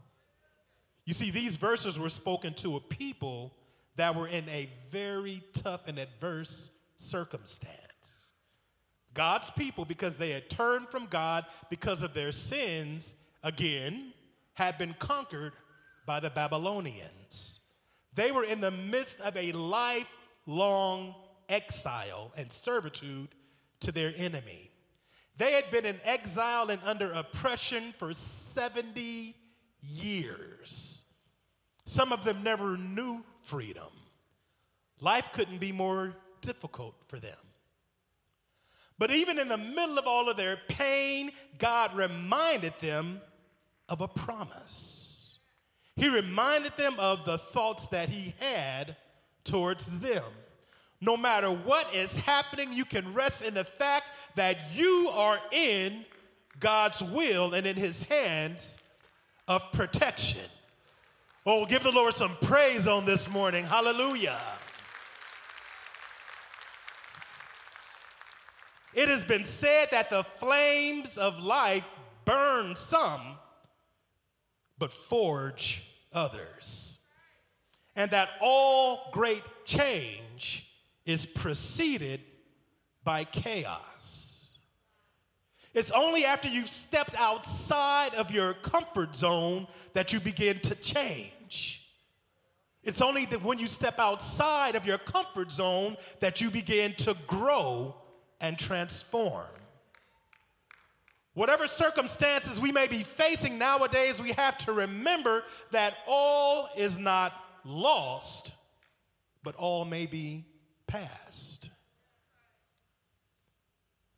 You 1.05 1.13
see, 1.13 1.31
these 1.31 1.55
verses 1.55 1.99
were 1.99 2.09
spoken 2.09 2.53
to 2.55 2.75
a 2.75 2.79
people 2.79 3.53
that 3.95 4.15
were 4.15 4.27
in 4.27 4.47
a 4.49 4.69
very 4.89 5.41
tough 5.53 5.87
and 5.87 5.97
adverse 5.99 6.71
circumstance. 6.97 8.33
God's 9.13 9.51
people, 9.51 9.83
because 9.83 10.17
they 10.17 10.29
had 10.29 10.49
turned 10.49 10.89
from 10.89 11.07
God 11.07 11.45
because 11.69 12.01
of 12.01 12.13
their 12.13 12.31
sins, 12.31 13.15
again, 13.43 14.13
had 14.53 14.77
been 14.77 14.93
conquered 14.93 15.53
by 16.05 16.19
the 16.19 16.29
Babylonians. 16.29 17.59
They 18.13 18.31
were 18.31 18.43
in 18.43 18.61
the 18.61 18.71
midst 18.71 19.19
of 19.21 19.35
a 19.35 19.51
lifelong 19.51 21.15
exile 21.49 22.31
and 22.37 22.51
servitude 22.51 23.29
to 23.81 23.91
their 23.91 24.13
enemy. 24.15 24.71
They 25.37 25.53
had 25.53 25.69
been 25.71 25.85
in 25.85 25.99
exile 26.03 26.69
and 26.69 26.81
under 26.85 27.11
oppression 27.11 27.93
for 27.97 28.13
70 28.13 29.35
years. 29.81 31.03
Some 31.85 32.11
of 32.11 32.23
them 32.23 32.43
never 32.43 32.77
knew 32.77 33.23
freedom. 33.43 33.89
Life 34.99 35.29
couldn't 35.33 35.59
be 35.59 35.71
more 35.71 36.15
difficult 36.41 36.95
for 37.07 37.19
them. 37.19 37.37
But 38.97 39.11
even 39.11 39.39
in 39.39 39.47
the 39.47 39.57
middle 39.57 39.97
of 39.97 40.05
all 40.05 40.29
of 40.29 40.37
their 40.37 40.57
pain, 40.67 41.31
God 41.57 41.95
reminded 41.95 42.73
them 42.79 43.19
of 43.89 44.01
a 44.01 44.07
promise. 44.07 45.39
He 45.95 46.07
reminded 46.07 46.77
them 46.77 46.95
of 46.99 47.25
the 47.25 47.39
thoughts 47.39 47.87
that 47.87 48.09
He 48.09 48.35
had 48.39 48.95
towards 49.43 49.87
them. 49.99 50.23
No 51.01 51.17
matter 51.17 51.49
what 51.49 51.93
is 51.95 52.15
happening, 52.15 52.71
you 52.71 52.85
can 52.85 53.13
rest 53.13 53.41
in 53.41 53.55
the 53.55 53.63
fact 53.63 54.05
that 54.35 54.57
you 54.75 55.09
are 55.11 55.39
in 55.51 56.05
God's 56.59 57.01
will 57.01 57.55
and 57.55 57.65
in 57.65 57.75
His 57.75 58.03
hands 58.03 58.77
of 59.51 59.69
protection. 59.73 60.49
Oh, 61.45 61.65
give 61.65 61.83
the 61.83 61.91
Lord 61.91 62.13
some 62.13 62.37
praise 62.41 62.87
on 62.87 63.03
this 63.05 63.29
morning. 63.29 63.65
Hallelujah. 63.65 64.39
It 68.93 69.09
has 69.09 69.25
been 69.25 69.43
said 69.43 69.89
that 69.91 70.09
the 70.09 70.23
flames 70.23 71.17
of 71.17 71.37
life 71.43 71.85
burn 72.23 72.77
some, 72.77 73.19
but 74.79 74.93
forge 74.93 75.83
others. 76.13 76.99
And 77.93 78.09
that 78.11 78.29
all 78.39 79.09
great 79.11 79.43
change 79.65 80.71
is 81.05 81.25
preceded 81.25 82.21
by 83.03 83.25
chaos. 83.25 84.20
It's 85.73 85.91
only 85.91 86.25
after 86.25 86.47
you've 86.47 86.69
stepped 86.69 87.15
outside 87.15 88.13
of 88.15 88.31
your 88.31 88.53
comfort 88.53 89.15
zone 89.15 89.67
that 89.93 90.11
you 90.11 90.19
begin 90.19 90.59
to 90.59 90.75
change. 90.75 91.89
It's 92.83 93.01
only 93.01 93.25
that 93.27 93.43
when 93.43 93.59
you 93.59 93.67
step 93.67 93.99
outside 93.99 94.75
of 94.75 94.85
your 94.85 94.97
comfort 94.97 95.51
zone 95.51 95.97
that 96.19 96.41
you 96.41 96.49
begin 96.49 96.93
to 96.95 97.15
grow 97.27 97.95
and 98.39 98.57
transform. 98.57 99.45
Whatever 101.33 101.67
circumstances 101.67 102.59
we 102.59 102.73
may 102.73 102.87
be 102.87 103.03
facing 103.03 103.57
nowadays, 103.57 104.21
we 104.21 104.33
have 104.33 104.57
to 104.59 104.73
remember 104.73 105.43
that 105.69 105.93
all 106.05 106.69
is 106.75 106.97
not 106.97 107.31
lost, 107.63 108.51
but 109.43 109.55
all 109.55 109.85
may 109.85 110.05
be 110.07 110.45
past. 110.87 111.70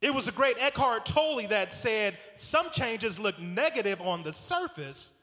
It 0.03 0.13
was 0.13 0.25
the 0.25 0.33
great 0.33 0.57
Eckhart 0.59 1.05
Tolle 1.05 1.47
that 1.47 1.71
said 1.71 2.17
some 2.35 2.69
changes 2.71 3.17
look 3.17 3.39
negative 3.39 4.01
on 4.01 4.21
the 4.21 4.33
surface, 4.33 5.13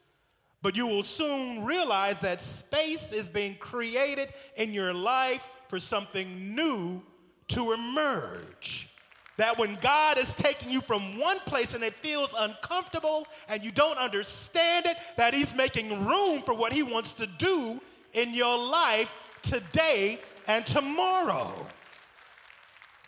but 0.63 0.75
you 0.75 0.87
will 0.87 1.03
soon 1.03 1.63
realize 1.63 2.19
that 2.21 2.41
space 2.41 3.11
is 3.11 3.29
being 3.29 3.53
created 3.59 4.29
in 4.55 4.73
your 4.73 4.91
life 4.91 5.47
for 5.67 5.79
something 5.79 6.55
new 6.55 7.03
to 7.49 7.73
emerge. 7.73 8.89
That 9.37 9.59
when 9.59 9.75
God 9.75 10.17
is 10.17 10.33
taking 10.33 10.71
you 10.71 10.81
from 10.81 11.19
one 11.19 11.37
place 11.41 11.75
and 11.75 11.83
it 11.83 11.93
feels 11.93 12.33
uncomfortable 12.35 13.27
and 13.49 13.63
you 13.63 13.71
don't 13.71 13.99
understand 13.99 14.87
it, 14.87 14.97
that 15.15 15.35
He's 15.35 15.53
making 15.53 16.07
room 16.07 16.41
for 16.41 16.55
what 16.55 16.73
He 16.73 16.81
wants 16.81 17.13
to 17.13 17.27
do 17.27 17.79
in 18.13 18.33
your 18.33 18.57
life 18.57 19.13
today 19.43 20.17
and 20.47 20.65
tomorrow. 20.65 21.53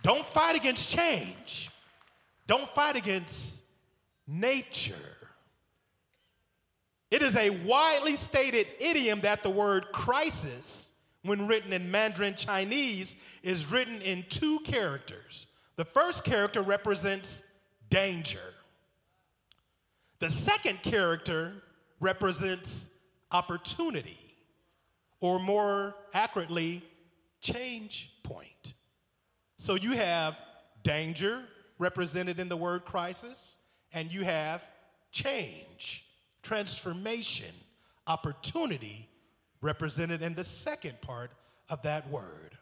Don't 0.04 0.28
fight 0.28 0.56
against 0.56 0.90
change, 0.90 1.72
don't 2.46 2.70
fight 2.70 2.96
against 2.96 3.64
nature. 4.28 4.94
It 7.10 7.22
is 7.22 7.36
a 7.36 7.52
widely 7.52 8.16
stated 8.16 8.68
idiom 8.80 9.22
that 9.22 9.44
the 9.44 9.50
word 9.50 9.92
crisis, 9.92 10.92
when 11.22 11.48
written 11.48 11.72
in 11.72 11.90
Mandarin 11.90 12.36
Chinese, 12.36 13.16
is 13.44 13.72
written 13.72 14.02
in 14.02 14.26
two 14.30 14.60
characters 14.60 15.48
The 15.76 15.86
first 15.86 16.24
character 16.24 16.62
represents 16.62 17.44
danger. 17.90 18.54
The 20.20 20.30
second 20.30 20.82
character 20.82 21.64
represents 22.00 22.90
opportunity, 23.32 24.36
or 25.20 25.40
more 25.40 25.96
accurately, 26.14 26.84
change 27.42 28.12
point. 28.24 28.74
So 29.64 29.76
you 29.76 29.94
have 29.94 30.38
danger 30.84 31.42
represented 31.80 32.38
in 32.38 32.50
the 32.50 32.58
word 32.58 32.84
crisis, 32.84 33.60
and 33.94 34.14
you 34.14 34.26
have 34.26 34.62
change, 35.14 36.06
transformation, 36.42 37.56
opportunity 38.06 39.08
represented 39.62 40.22
in 40.22 40.36
the 40.36 40.44
second 40.44 41.00
part 41.00 41.32
of 41.70 41.82
that 41.84 42.10
word. 42.10 42.58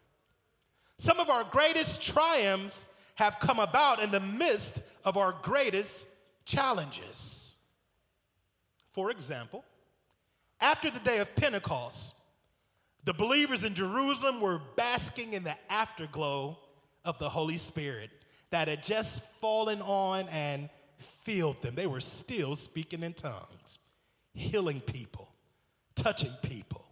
Some 1.00 1.20
of 1.20 1.32
our 1.32 1.44
greatest 1.44 2.04
triumphs 2.04 2.88
have 3.16 3.40
come 3.40 3.58
about 3.58 4.00
in 4.00 4.12
the 4.12 4.20
midst 4.20 4.84
of 5.04 5.18
our 5.18 5.34
greatest 5.42 6.06
challenges. 6.46 7.58
For 8.92 9.10
example, 9.10 9.66
after 10.60 10.92
the 10.92 11.00
day 11.00 11.18
of 11.18 11.36
Pentecost, 11.36 12.16
the 13.04 13.16
believers 13.16 13.66
in 13.66 13.74
Jerusalem 13.74 14.40
were 14.40 14.62
basking 14.76 15.34
in 15.34 15.44
the 15.44 15.56
afterglow 15.68 16.60
of 17.06 17.18
the 17.20 17.30
Holy 17.30 17.58
Spirit 17.58 18.10
that 18.52 18.68
had 18.68 18.84
just 18.84 19.24
fallen 19.40 19.82
on 19.82 20.28
and 20.30 20.70
filled 20.98 21.62
them. 21.62 21.76
They 21.76 21.88
were 21.88 22.02
still 22.02 22.56
speaking 22.56 23.04
in 23.04 23.14
tongues, 23.14 23.80
healing 24.34 24.82
people, 24.82 25.30
touching 25.96 26.34
people. 26.42 26.86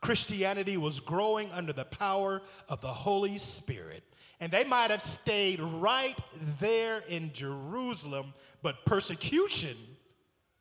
Christianity 0.00 0.76
was 0.76 1.00
growing 1.00 1.50
under 1.52 1.72
the 1.72 1.84
power 1.84 2.42
of 2.68 2.80
the 2.80 2.88
Holy 2.88 3.38
Spirit. 3.38 4.04
And 4.40 4.52
they 4.52 4.64
might 4.64 4.90
have 4.90 5.00
stayed 5.00 5.60
right 5.60 6.18
there 6.60 7.02
in 7.08 7.32
Jerusalem, 7.32 8.34
but 8.62 8.84
persecution 8.84 9.76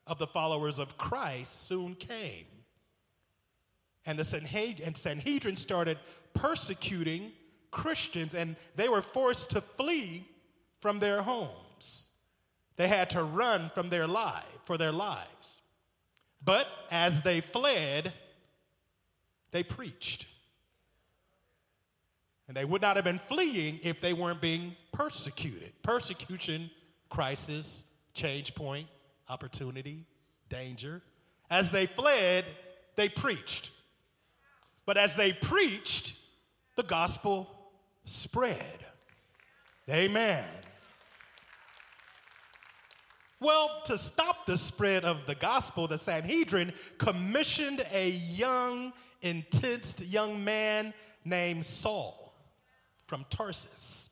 of 0.07 0.17
the 0.17 0.27
followers 0.27 0.79
of 0.79 0.97
Christ 0.97 1.67
soon 1.67 1.95
came. 1.95 2.45
And 4.05 4.17
the 4.17 4.23
Sanhedrin 4.23 5.55
started 5.57 5.97
persecuting 6.33 7.33
Christians, 7.75 8.33
and 8.33 8.55
they 8.77 8.87
were 8.87 9.01
forced 9.01 9.51
to 9.51 9.61
flee 9.61 10.25
from 10.79 10.99
their 10.99 11.21
homes. 11.21 12.07
They 12.77 12.87
had 12.87 13.09
to 13.11 13.21
run 13.21 13.69
from 13.75 13.89
their 13.89 14.07
life 14.07 14.45
for 14.63 14.77
their 14.77 14.93
lives. 14.93 15.61
But 16.43 16.67
as 16.89 17.21
they 17.21 17.41
fled, 17.41 18.13
they 19.51 19.61
preached. 19.61 20.25
And 22.47 22.55
they 22.55 22.65
would 22.65 22.81
not 22.81 22.95
have 22.95 23.05
been 23.05 23.19
fleeing 23.19 23.79
if 23.83 23.99
they 23.99 24.13
weren't 24.13 24.41
being 24.41 24.75
persecuted. 24.93 25.73
Persecution, 25.83 26.69
crisis, 27.09 27.85
change 28.13 28.55
point, 28.55 28.87
opportunity, 29.27 30.05
danger. 30.47 31.01
As 31.49 31.71
they 31.71 31.87
fled, 31.87 32.45
they 32.95 33.09
preached. 33.09 33.71
But 34.85 34.97
as 34.97 35.15
they 35.15 35.33
preached, 35.33 36.15
the 36.75 36.83
gospel 36.83 37.49
spread. 38.05 38.85
Amen. 39.89 40.45
Well, 43.39 43.81
to 43.85 43.97
stop 43.97 44.45
the 44.45 44.57
spread 44.57 45.03
of 45.03 45.25
the 45.27 45.35
gospel, 45.35 45.87
the 45.87 45.97
Sanhedrin 45.97 46.73
commissioned 46.97 47.85
a 47.91 48.09
young, 48.09 48.93
intense 49.21 50.01
young 50.01 50.43
man 50.43 50.93
named 51.23 51.65
Saul 51.65 52.33
from 53.07 53.25
Tarsus 53.29 54.09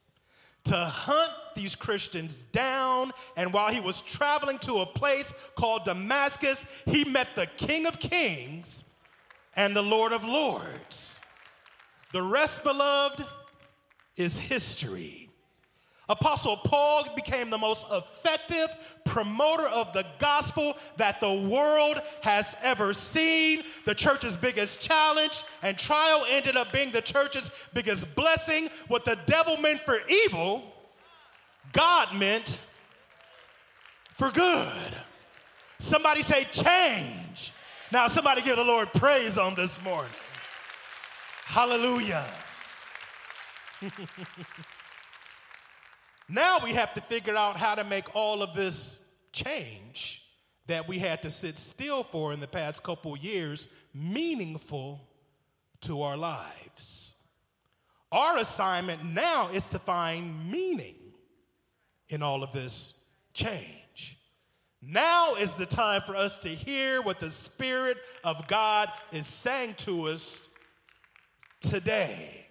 to 0.66 0.76
hunt 0.76 1.32
these 1.56 1.76
Christians 1.76 2.44
down. 2.44 3.12
And 3.36 3.52
while 3.54 3.74
he 3.74 3.82
was 3.82 4.02
traveling 4.02 4.60
to 4.60 4.80
a 4.80 4.86
place 4.86 5.34
called 5.56 5.86
Damascus, 5.86 6.66
he 6.86 7.04
met 7.04 7.28
the 7.36 7.48
King 7.58 7.86
of 7.86 8.00
Kings 8.00 8.84
and 9.56 9.76
the 9.76 9.84
Lord 9.84 10.14
of 10.14 10.24
Lords. 10.24 11.20
The 12.12 12.22
rest, 12.22 12.64
beloved, 12.64 13.26
is 14.16 14.38
history. 14.38 15.30
Apostle 16.10 16.58
Paul 16.58 17.08
became 17.16 17.50
the 17.50 17.58
most 17.58 17.86
effective 17.92 18.68
promoter 19.06 19.68
of 19.68 19.94
the 19.94 20.06
gospel 20.20 20.76
that 20.98 21.20
the 21.20 21.34
world 21.34 22.02
has 22.22 22.56
ever 22.62 22.94
seen. 22.94 23.64
The 23.86 23.96
church's 23.96 24.36
biggest 24.36 24.82
challenge 24.82 25.44
and 25.62 25.78
trial 25.78 26.26
ended 26.30 26.58
up 26.58 26.74
being 26.74 26.92
the 26.92 27.02
church's 27.02 27.52
biggest 27.74 28.14
blessing. 28.16 28.70
What 28.88 29.06
the 29.06 29.18
devil 29.26 29.58
meant 29.58 29.82
for 29.82 29.98
evil, 30.10 30.74
God 31.72 32.14
meant 32.16 32.60
for 34.16 34.30
good. 34.30 34.94
Somebody 35.80 36.22
say, 36.22 36.46
change. 36.52 37.54
Now, 37.92 38.08
somebody 38.08 38.42
give 38.42 38.58
the 38.58 38.64
Lord 38.64 38.90
praise 38.94 39.38
on 39.38 39.56
this 39.56 39.82
morning. 39.84 40.12
Hallelujah. 41.46 42.26
now 46.30 46.60
we 46.64 46.74
have 46.74 46.94
to 46.94 47.02
figure 47.02 47.36
out 47.36 47.58
how 47.58 47.76
to 47.76 47.84
make 47.84 48.16
all 48.16 48.42
of 48.42 48.56
this 48.56 49.00
change 49.32 50.24
that 50.68 50.88
we 50.88 51.00
had 51.00 51.22
to 51.24 51.32
sit 51.32 51.58
still 51.58 52.04
for 52.04 52.32
in 52.32 52.40
the 52.40 52.48
past 52.48 52.84
couple 52.84 53.18
years 53.18 53.68
meaningful 53.94 55.02
to 55.82 56.02
our 56.02 56.16
lives. 56.16 57.16
Our 58.12 58.38
assignment 58.38 59.04
now 59.04 59.50
is 59.50 59.70
to 59.70 59.80
find 59.80 60.50
meaning 60.50 60.96
in 62.10 62.22
all 62.22 62.44
of 62.44 62.54
this 62.54 62.94
change. 63.34 64.20
Now 64.82 65.36
is 65.36 65.54
the 65.54 65.66
time 65.66 66.02
for 66.06 66.16
us 66.16 66.40
to 66.40 66.50
hear 66.50 67.02
what 67.02 67.20
the 67.20 67.32
Spirit 67.32 67.98
of 68.24 68.48
God 68.48 68.90
is 69.12 69.26
saying 69.26 69.76
to 69.80 70.10
us 70.10 70.48
today. 71.62 72.43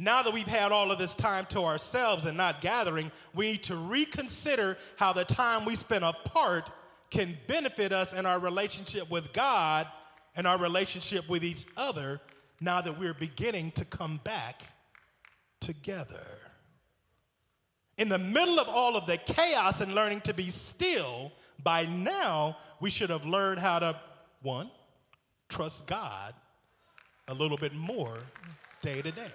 Now 0.00 0.22
that 0.22 0.32
we've 0.32 0.46
had 0.46 0.70
all 0.70 0.92
of 0.92 0.98
this 0.98 1.16
time 1.16 1.44
to 1.46 1.62
ourselves 1.62 2.24
and 2.24 2.36
not 2.36 2.60
gathering, 2.60 3.10
we 3.34 3.50
need 3.50 3.64
to 3.64 3.74
reconsider 3.74 4.78
how 4.96 5.12
the 5.12 5.24
time 5.24 5.64
we 5.64 5.74
spend 5.74 6.04
apart 6.04 6.70
can 7.10 7.36
benefit 7.48 7.92
us 7.92 8.12
in 8.12 8.24
our 8.24 8.38
relationship 8.38 9.10
with 9.10 9.32
God 9.32 9.88
and 10.36 10.46
our 10.46 10.56
relationship 10.56 11.28
with 11.28 11.44
each 11.44 11.66
other 11.76 12.20
now 12.60 12.80
that 12.80 12.96
we're 12.96 13.12
beginning 13.12 13.72
to 13.72 13.84
come 13.84 14.20
back 14.22 14.62
together. 15.58 16.26
In 17.96 18.08
the 18.08 18.18
middle 18.18 18.60
of 18.60 18.68
all 18.68 18.96
of 18.96 19.06
the 19.06 19.16
chaos 19.16 19.80
and 19.80 19.96
learning 19.96 20.20
to 20.22 20.32
be 20.32 20.44
still, 20.44 21.32
by 21.64 21.86
now 21.86 22.56
we 22.78 22.90
should 22.90 23.10
have 23.10 23.26
learned 23.26 23.58
how 23.58 23.80
to, 23.80 24.00
one, 24.42 24.70
trust 25.48 25.88
God 25.88 26.34
a 27.26 27.34
little 27.34 27.56
bit 27.56 27.74
more 27.74 28.18
day 28.80 29.02
to 29.02 29.10
day. 29.10 29.32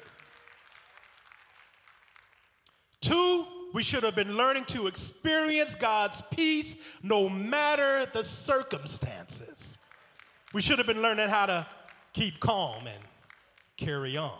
Two, 3.03 3.45
we 3.73 3.83
should 3.83 4.03
have 4.03 4.15
been 4.15 4.37
learning 4.37 4.63
to 4.65 4.87
experience 4.87 5.75
God's 5.75 6.21
peace 6.31 6.77
no 7.03 7.27
matter 7.27 8.05
the 8.13 8.23
circumstances. 8.23 9.77
We 10.53 10.61
should 10.61 10.77
have 10.77 10.87
been 10.87 11.01
learning 11.01 11.27
how 11.27 11.47
to 11.47 11.67
keep 12.13 12.39
calm 12.39 12.87
and 12.87 12.99
carry 13.75 14.15
on. 14.15 14.39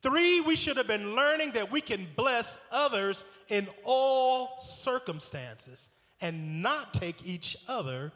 Three, 0.00 0.40
we 0.40 0.56
should 0.56 0.78
have 0.78 0.86
been 0.86 1.14
learning 1.14 1.50
that 1.52 1.70
we 1.70 1.82
can 1.82 2.08
bless 2.16 2.58
others 2.72 3.26
in 3.48 3.68
all 3.84 4.58
circumstances 4.58 5.90
and 6.22 6.62
not 6.62 6.94
take 6.94 7.26
each 7.26 7.54
other 7.68 8.12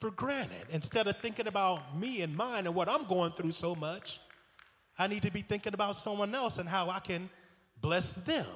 for 0.00 0.10
granted. 0.10 0.66
Instead 0.70 1.06
of 1.06 1.18
thinking 1.18 1.46
about 1.46 1.96
me 1.96 2.22
and 2.22 2.36
mine 2.36 2.66
and 2.66 2.74
what 2.74 2.88
I'm 2.88 3.04
going 3.04 3.30
through 3.30 3.52
so 3.52 3.76
much, 3.76 4.18
I 4.98 5.06
need 5.06 5.22
to 5.22 5.30
be 5.30 5.42
thinking 5.42 5.72
about 5.72 5.96
someone 5.96 6.34
else 6.34 6.58
and 6.58 6.68
how 6.68 6.90
I 6.90 6.98
can 6.98 7.30
bless 7.80 8.14
them. 8.14 8.46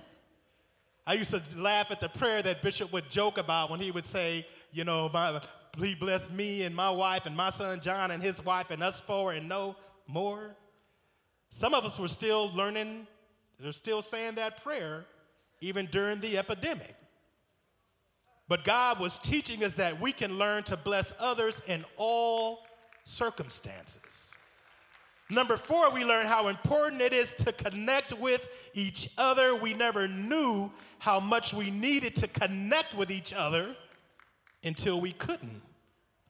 I 1.06 1.14
used 1.14 1.30
to 1.30 1.42
laugh 1.56 1.90
at 1.90 2.00
the 2.00 2.08
prayer 2.08 2.42
that 2.42 2.62
Bishop 2.62 2.92
would 2.92 3.10
joke 3.10 3.38
about 3.38 3.70
when 3.70 3.80
he 3.80 3.90
would 3.90 4.04
say, 4.04 4.46
you 4.72 4.84
know, 4.84 5.10
my, 5.12 5.40
please 5.72 5.96
bless 5.96 6.30
me 6.30 6.62
and 6.62 6.74
my 6.74 6.90
wife 6.90 7.26
and 7.26 7.36
my 7.36 7.50
son 7.50 7.80
John 7.80 8.10
and 8.10 8.22
his 8.22 8.44
wife 8.44 8.70
and 8.70 8.82
us 8.82 9.00
four 9.00 9.32
and 9.32 9.48
no 9.48 9.76
more. 10.06 10.54
Some 11.50 11.74
of 11.74 11.84
us 11.84 11.98
were 11.98 12.08
still 12.08 12.52
learning, 12.54 13.06
they're 13.58 13.72
still 13.72 14.02
saying 14.02 14.36
that 14.36 14.62
prayer 14.62 15.04
even 15.60 15.86
during 15.86 16.20
the 16.20 16.38
epidemic. 16.38 16.94
But 18.48 18.64
God 18.64 18.98
was 18.98 19.18
teaching 19.18 19.62
us 19.62 19.74
that 19.74 20.00
we 20.00 20.12
can 20.12 20.38
learn 20.38 20.64
to 20.64 20.76
bless 20.76 21.12
others 21.20 21.62
in 21.66 21.84
all 21.96 22.64
circumstances. 23.04 24.29
Number 25.30 25.56
four, 25.56 25.90
we 25.92 26.04
learn 26.04 26.26
how 26.26 26.48
important 26.48 27.00
it 27.00 27.12
is 27.12 27.32
to 27.34 27.52
connect 27.52 28.12
with 28.18 28.48
each 28.74 29.10
other. 29.16 29.54
We 29.54 29.74
never 29.74 30.08
knew 30.08 30.72
how 30.98 31.20
much 31.20 31.54
we 31.54 31.70
needed 31.70 32.16
to 32.16 32.28
connect 32.28 32.94
with 32.94 33.10
each 33.10 33.32
other 33.32 33.76
until 34.64 35.00
we 35.00 35.12
couldn't 35.12 35.62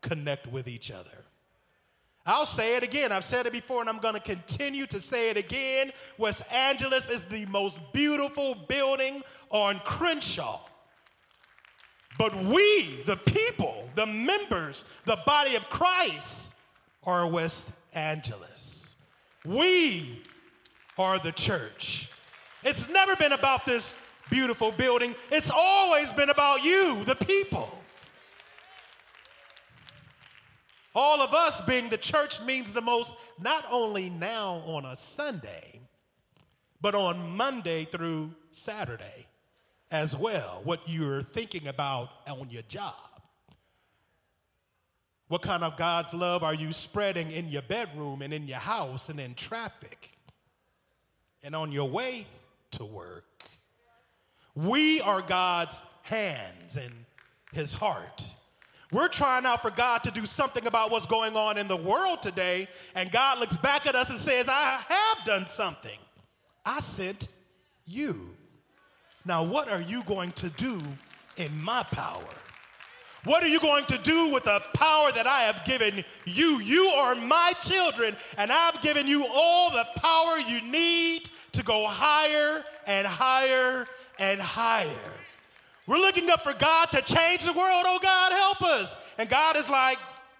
connect 0.03 0.47
with 0.47 0.69
each 0.69 0.91
other. 0.91 1.25
I'll 2.27 2.47
say 2.47 2.77
it 2.77 2.83
again. 2.83 3.11
I've 3.11 3.25
said 3.25 3.47
it 3.47 3.53
before 3.53 3.81
and 3.81 3.89
I'm 3.89 3.99
going 3.99 4.15
to 4.15 4.21
continue 4.21 4.87
to 4.87 5.01
say 5.01 5.31
it 5.31 5.37
again. 5.37 5.93
West 6.19 6.43
Angeles 6.53 7.09
is 7.09 7.23
the 7.23 7.47
most 7.47 7.81
beautiful 7.93 8.55
building 8.55 9.23
on 9.49 9.81
Crenshaw. 9.81 10.61
But 12.19 12.37
we, 12.37 13.03
the 13.07 13.17
people, 13.17 13.89
the 13.95 14.07
members, 14.07 14.85
the 15.07 15.19
body 15.25 15.57
of 15.57 15.69
Christ, 15.71 16.55
are 17.03 17.27
West 17.27 17.73
Angeles. 17.95 18.80
We 19.45 20.23
are 20.99 21.19
the 21.19 21.33
church. 21.33 22.11
It's 22.63 22.89
never 22.89 23.17
been 23.17 23.33
about 23.33 23.65
this 23.65 23.95
beautiful 24.29 24.71
building, 24.71 25.15
it's 25.33 25.51
always 25.53 26.13
been 26.13 26.31
about 26.31 26.63
you, 26.63 27.03
the 27.05 27.17
people. 27.17 27.77
All 30.95 31.21
of 31.21 31.35
us 31.35 31.61
being 31.63 31.89
the 31.89 31.97
church 31.97 32.41
means 32.43 32.73
the 32.73 32.81
most, 32.81 33.15
not 33.41 33.65
only 33.71 34.11
now 34.11 34.63
on 34.67 34.85
a 34.85 34.97
Sunday, 34.97 35.81
but 36.81 36.95
on 36.95 37.37
Monday 37.37 37.85
through 37.85 38.35
Saturday 38.51 39.27
as 39.91 40.17
well. 40.17 40.61
What 40.65 40.81
you're 40.87 41.23
thinking 41.23 41.67
about 41.69 42.11
on 42.29 42.51
your 42.51 42.63
job. 42.63 43.10
What 45.31 45.43
kind 45.43 45.63
of 45.63 45.77
God's 45.77 46.13
love 46.13 46.43
are 46.43 46.53
you 46.53 46.73
spreading 46.73 47.31
in 47.31 47.49
your 47.49 47.63
bedroom 47.63 48.21
and 48.21 48.35
in 48.35 48.49
your 48.49 48.59
house 48.59 49.09
and 49.11 49.21
in 49.21 49.35
traffic 49.35 50.11
and 51.45 51.55
on 51.55 51.71
your 51.71 51.89
way 51.89 52.27
to 52.73 52.85
work? 52.85 53.45
We 54.57 55.01
are 55.01 55.23
God's 55.23 55.85
hands 56.03 56.77
and 56.77 56.93
his 57.53 57.75
heart. 57.75 58.35
We're 58.91 59.07
trying 59.07 59.47
out 59.47 59.63
for 59.63 59.71
God 59.71 60.03
to 60.03 60.11
do 60.11 60.27
something 60.27 60.67
about 60.67 60.91
what's 60.91 61.07
going 61.07 61.37
on 61.37 61.59
in 61.59 61.69
the 61.69 61.77
world 61.77 62.23
today, 62.23 62.67
and 62.97 63.13
God 63.13 63.39
looks 63.39 63.57
back 63.57 63.87
at 63.87 63.95
us 63.95 64.11
and 64.11 64.19
says, 64.19 64.49
I 64.49 64.81
have 64.85 65.25
done 65.25 65.47
something. 65.47 65.99
I 66.67 66.81
sent 66.81 67.29
you. 67.87 68.35
Now, 69.25 69.45
what 69.45 69.71
are 69.71 69.81
you 69.81 70.03
going 70.03 70.33
to 70.33 70.49
do 70.49 70.83
in 71.37 71.63
my 71.63 71.85
power? 71.85 72.25
What 73.25 73.43
are 73.43 73.49
you 73.49 73.61
going 73.61 73.85
to 73.87 73.99
do 73.99 74.29
with 74.29 74.45
the 74.45 74.63
power 74.73 75.13
that 75.13 75.27
I 75.27 75.41
have 75.41 75.65
given 75.65 76.05
you? 76.25 76.59
You 76.61 76.85
are 76.97 77.15
my 77.15 77.53
children, 77.63 78.17
and 78.39 78.51
I've 78.51 78.81
given 78.81 79.07
you 79.07 79.27
all 79.31 79.71
the 79.71 79.87
power 79.97 80.39
you 80.39 80.63
need 80.63 81.29
to 81.53 81.63
go 81.63 81.87
higher 81.87 82.65
and 82.87 83.07
higher 83.07 83.87
and 84.19 84.41
higher. 84.41 84.89
We're 85.87 85.99
looking 85.99 86.31
up 86.31 86.43
for 86.43 86.55
God 86.55 86.87
to 86.93 87.03
change 87.03 87.45
the 87.45 87.53
world. 87.53 87.85
Oh, 87.87 87.99
God, 88.03 88.33
help 88.33 88.63
us. 88.63 88.97
And 89.19 89.29
God 89.29 89.57
is 89.57 89.69
like, 89.69 89.99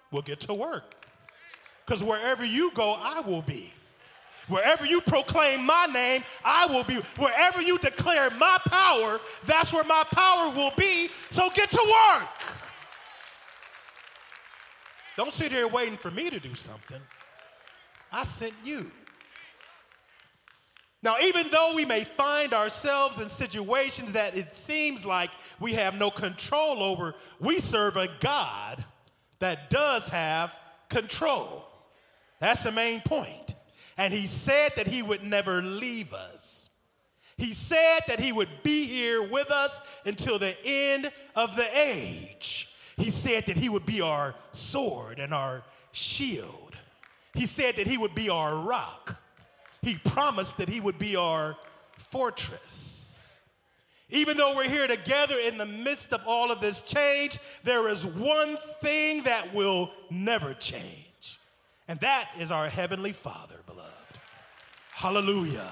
we'll 0.09 0.21
get 0.21 0.39
to 0.41 0.53
work. 0.53 0.95
Because 1.85 2.03
wherever 2.03 2.45
you 2.45 2.71
go, 2.71 2.95
I 2.97 3.19
will 3.19 3.41
be. 3.41 3.71
Wherever 4.47 4.85
you 4.85 5.01
proclaim 5.01 5.65
my 5.65 5.87
name, 5.93 6.23
I 6.43 6.65
will 6.67 6.83
be. 6.83 6.95
Wherever 7.17 7.61
you 7.61 7.77
declare 7.77 8.29
my 8.31 8.57
power, 8.65 9.19
that's 9.45 9.71
where 9.71 9.83
my 9.83 10.03
power 10.11 10.51
will 10.51 10.71
be. 10.77 11.09
So 11.29 11.49
get 11.51 11.69
to 11.69 11.95
work. 12.13 12.29
Don't 15.17 15.33
sit 15.33 15.51
here 15.51 15.67
waiting 15.67 15.97
for 15.97 16.11
me 16.11 16.29
to 16.29 16.39
do 16.39 16.55
something. 16.55 17.01
I 18.11 18.23
sent 18.23 18.53
you. 18.63 18.91
Now, 21.03 21.15
even 21.23 21.49
though 21.49 21.73
we 21.75 21.83
may 21.85 22.03
find 22.03 22.53
ourselves 22.53 23.19
in 23.19 23.27
situations 23.27 24.13
that 24.13 24.37
it 24.37 24.53
seems 24.53 25.05
like 25.05 25.31
we 25.59 25.73
have 25.73 25.95
no 25.97 26.11
control 26.11 26.83
over, 26.83 27.15
we 27.39 27.59
serve 27.59 27.97
a 27.97 28.07
God 28.19 28.85
that 29.39 29.69
does 29.71 30.07
have 30.09 30.57
control. 30.89 31.65
That's 32.39 32.63
the 32.63 32.71
main 32.71 33.01
point. 33.01 33.55
And 33.97 34.13
He 34.13 34.27
said 34.27 34.73
that 34.75 34.87
He 34.87 35.01
would 35.01 35.23
never 35.23 35.61
leave 35.61 36.13
us. 36.13 36.69
He 37.37 37.53
said 37.53 38.01
that 38.07 38.19
He 38.19 38.31
would 38.31 38.49
be 38.61 38.85
here 38.85 39.23
with 39.23 39.49
us 39.49 39.81
until 40.05 40.37
the 40.37 40.55
end 40.63 41.11
of 41.35 41.55
the 41.55 41.67
age. 41.77 42.60
He 42.97 43.09
said 43.09 43.45
that 43.45 43.57
He 43.57 43.69
would 43.69 43.85
be 43.85 44.01
our 44.01 44.35
sword 44.51 45.19
and 45.19 45.33
our 45.33 45.63
shield. 45.91 46.77
He 47.33 47.45
said 47.45 47.77
that 47.77 47.87
He 47.87 47.97
would 47.97 48.15
be 48.15 48.29
our 48.29 48.55
rock. 48.55 49.21
He 49.81 49.95
promised 49.95 50.57
that 50.57 50.69
He 50.69 50.79
would 50.79 50.99
be 50.99 51.15
our 51.15 51.57
fortress. 51.97 53.37
Even 54.09 54.35
though 54.35 54.55
we're 54.55 54.69
here 54.69 54.87
together 54.87 55.39
in 55.39 55.57
the 55.57 55.65
midst 55.65 56.11
of 56.11 56.21
all 56.27 56.51
of 56.51 56.59
this 56.59 56.81
change, 56.81 57.39
there 57.63 57.87
is 57.87 58.05
one 58.05 58.57
thing 58.81 59.23
that 59.23 59.53
will 59.53 59.89
never 60.09 60.53
change, 60.53 61.39
and 61.87 61.97
that 62.01 62.27
is 62.37 62.51
our 62.51 62.67
Heavenly 62.67 63.13
Father, 63.13 63.55
beloved. 63.65 64.19
Hallelujah. 64.91 65.71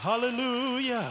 Hallelujah. 0.00 1.10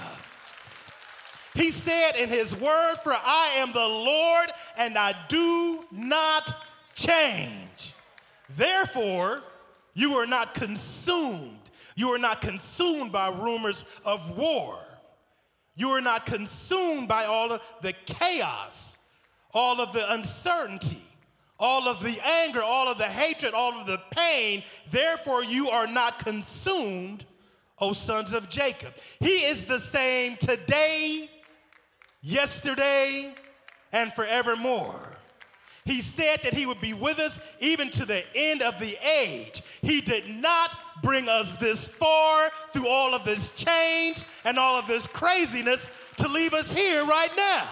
He 1.59 1.71
said 1.71 2.11
in 2.15 2.29
his 2.29 2.55
word, 2.55 2.95
For 3.03 3.13
I 3.13 3.55
am 3.57 3.71
the 3.73 3.79
Lord 3.79 4.49
and 4.77 4.97
I 4.97 5.13
do 5.27 5.85
not 5.91 6.53
change. 6.95 7.93
Therefore, 8.55 9.41
you 9.93 10.13
are 10.13 10.25
not 10.25 10.53
consumed 10.53 11.59
you 11.99 12.13
are 12.13 12.17
not 12.17 12.39
consumed 12.39 13.11
by 13.11 13.27
rumors 13.27 13.83
of 14.05 14.37
war. 14.37 14.77
You 15.75 15.89
are 15.89 15.99
not 15.99 16.25
consumed 16.25 17.09
by 17.09 17.25
all 17.25 17.51
of 17.51 17.61
the 17.81 17.91
chaos, 18.05 19.01
all 19.53 19.81
of 19.81 19.91
the 19.91 20.09
uncertainty, 20.13 21.03
all 21.59 21.89
of 21.89 22.01
the 22.01 22.17
anger, 22.23 22.63
all 22.63 22.87
of 22.89 22.99
the 22.99 23.03
hatred, 23.03 23.53
all 23.53 23.73
of 23.73 23.85
the 23.85 23.99
pain. 24.11 24.63
Therefore, 24.89 25.43
you 25.43 25.69
are 25.69 25.87
not 25.87 26.19
consumed, 26.19 27.25
O 27.79 27.91
sons 27.91 28.31
of 28.31 28.49
Jacob. 28.49 28.93
He 29.19 29.43
is 29.43 29.65
the 29.65 29.79
same 29.79 30.37
today, 30.37 31.29
yesterday, 32.21 33.33
and 33.91 34.13
forevermore. 34.13 35.15
He 35.85 36.01
said 36.01 36.41
that 36.43 36.53
he 36.53 36.65
would 36.65 36.81
be 36.81 36.93
with 36.93 37.19
us 37.19 37.39
even 37.59 37.89
to 37.91 38.05
the 38.05 38.23
end 38.35 38.61
of 38.61 38.79
the 38.79 38.95
age. 39.03 39.63
He 39.81 40.01
did 40.01 40.29
not 40.29 40.71
bring 41.01 41.27
us 41.27 41.53
this 41.55 41.89
far 41.89 42.49
through 42.73 42.87
all 42.87 43.15
of 43.15 43.23
this 43.23 43.51
change 43.51 44.23
and 44.45 44.59
all 44.59 44.77
of 44.77 44.85
this 44.85 45.07
craziness 45.07 45.89
to 46.17 46.27
leave 46.27 46.53
us 46.53 46.71
here 46.71 47.05
right 47.05 47.31
now. 47.35 47.67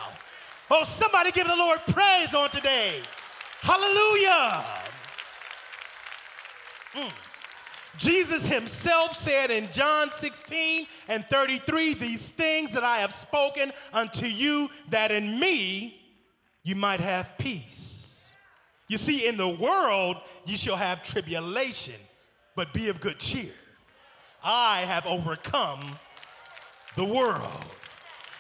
Oh, 0.72 0.84
somebody 0.84 1.32
give 1.32 1.48
the 1.48 1.56
Lord 1.56 1.80
praise 1.88 2.34
on 2.34 2.50
today. 2.50 3.02
Hallelujah. 3.62 4.66
Mm. 6.94 7.12
Jesus 7.98 8.46
himself 8.46 9.16
said 9.16 9.50
in 9.50 9.70
John 9.72 10.12
16 10.12 10.86
and 11.08 11.26
33, 11.26 11.94
These 11.96 12.30
things 12.30 12.74
that 12.74 12.84
I 12.84 12.98
have 12.98 13.14
spoken 13.14 13.72
unto 13.94 14.26
you, 14.26 14.70
that 14.90 15.12
in 15.12 15.40
me 15.40 16.00
you 16.64 16.76
might 16.76 17.00
have 17.00 17.38
peace. 17.38 18.36
You 18.88 18.98
see, 18.98 19.28
in 19.28 19.38
the 19.38 19.48
world 19.48 20.18
you 20.46 20.58
shall 20.58 20.76
have 20.76 21.04
tribulation, 21.04 22.00
but 22.56 22.74
be 22.74 22.90
of 22.90 23.02
good 23.02 23.20
cheer. 23.20 23.52
I 24.44 24.82
have 24.82 25.06
overcome 25.06 25.98
the 26.96 27.06
world. 27.06 27.66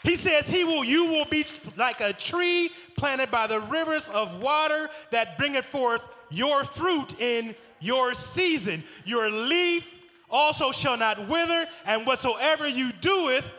He 0.03 0.15
says, 0.15 0.47
He 0.47 0.63
will, 0.63 0.83
you 0.83 1.05
will 1.07 1.25
be 1.25 1.45
like 1.75 1.99
a 1.99 2.13
tree 2.13 2.71
planted 2.95 3.29
by 3.29 3.47
the 3.47 3.59
rivers 3.61 4.07
of 4.09 4.41
water 4.41 4.89
that 5.11 5.37
bringeth 5.37 5.65
forth 5.65 6.07
your 6.29 6.63
fruit 6.63 7.19
in 7.19 7.55
your 7.79 8.13
season. 8.13 8.83
Your 9.05 9.29
leaf 9.29 9.93
also 10.29 10.71
shall 10.71 10.97
not 10.97 11.27
wither, 11.27 11.65
and 11.85 12.05
whatsoever 12.05 12.67
you 12.67 12.91
doeth 12.91 13.49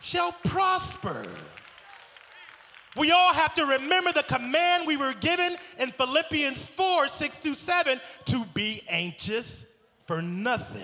shall 0.00 0.32
prosper. 0.44 1.26
We 2.96 3.12
all 3.12 3.32
have 3.32 3.54
to 3.54 3.64
remember 3.64 4.12
the 4.12 4.24
command 4.24 4.86
we 4.86 4.96
were 4.96 5.14
given 5.14 5.56
in 5.78 5.90
Philippians 5.92 6.66
4 6.68 7.08
6 7.08 7.38
through 7.38 7.54
7 7.54 8.00
to 8.26 8.44
be 8.54 8.82
anxious 8.88 9.66
for 10.06 10.20
nothing, 10.20 10.82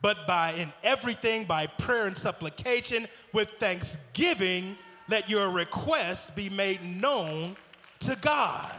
but 0.00 0.26
by 0.26 0.52
in 0.52 0.72
everything 0.84 1.44
by 1.44 1.66
prayer 1.66 2.06
and 2.06 2.16
supplication 2.16 3.08
with 3.32 3.48
thanksgiving, 3.58 4.76
let 5.08 5.28
your 5.30 5.50
requests 5.50 6.30
be 6.30 6.50
made 6.50 6.84
known 6.84 7.56
to 8.00 8.16
God. 8.16 8.72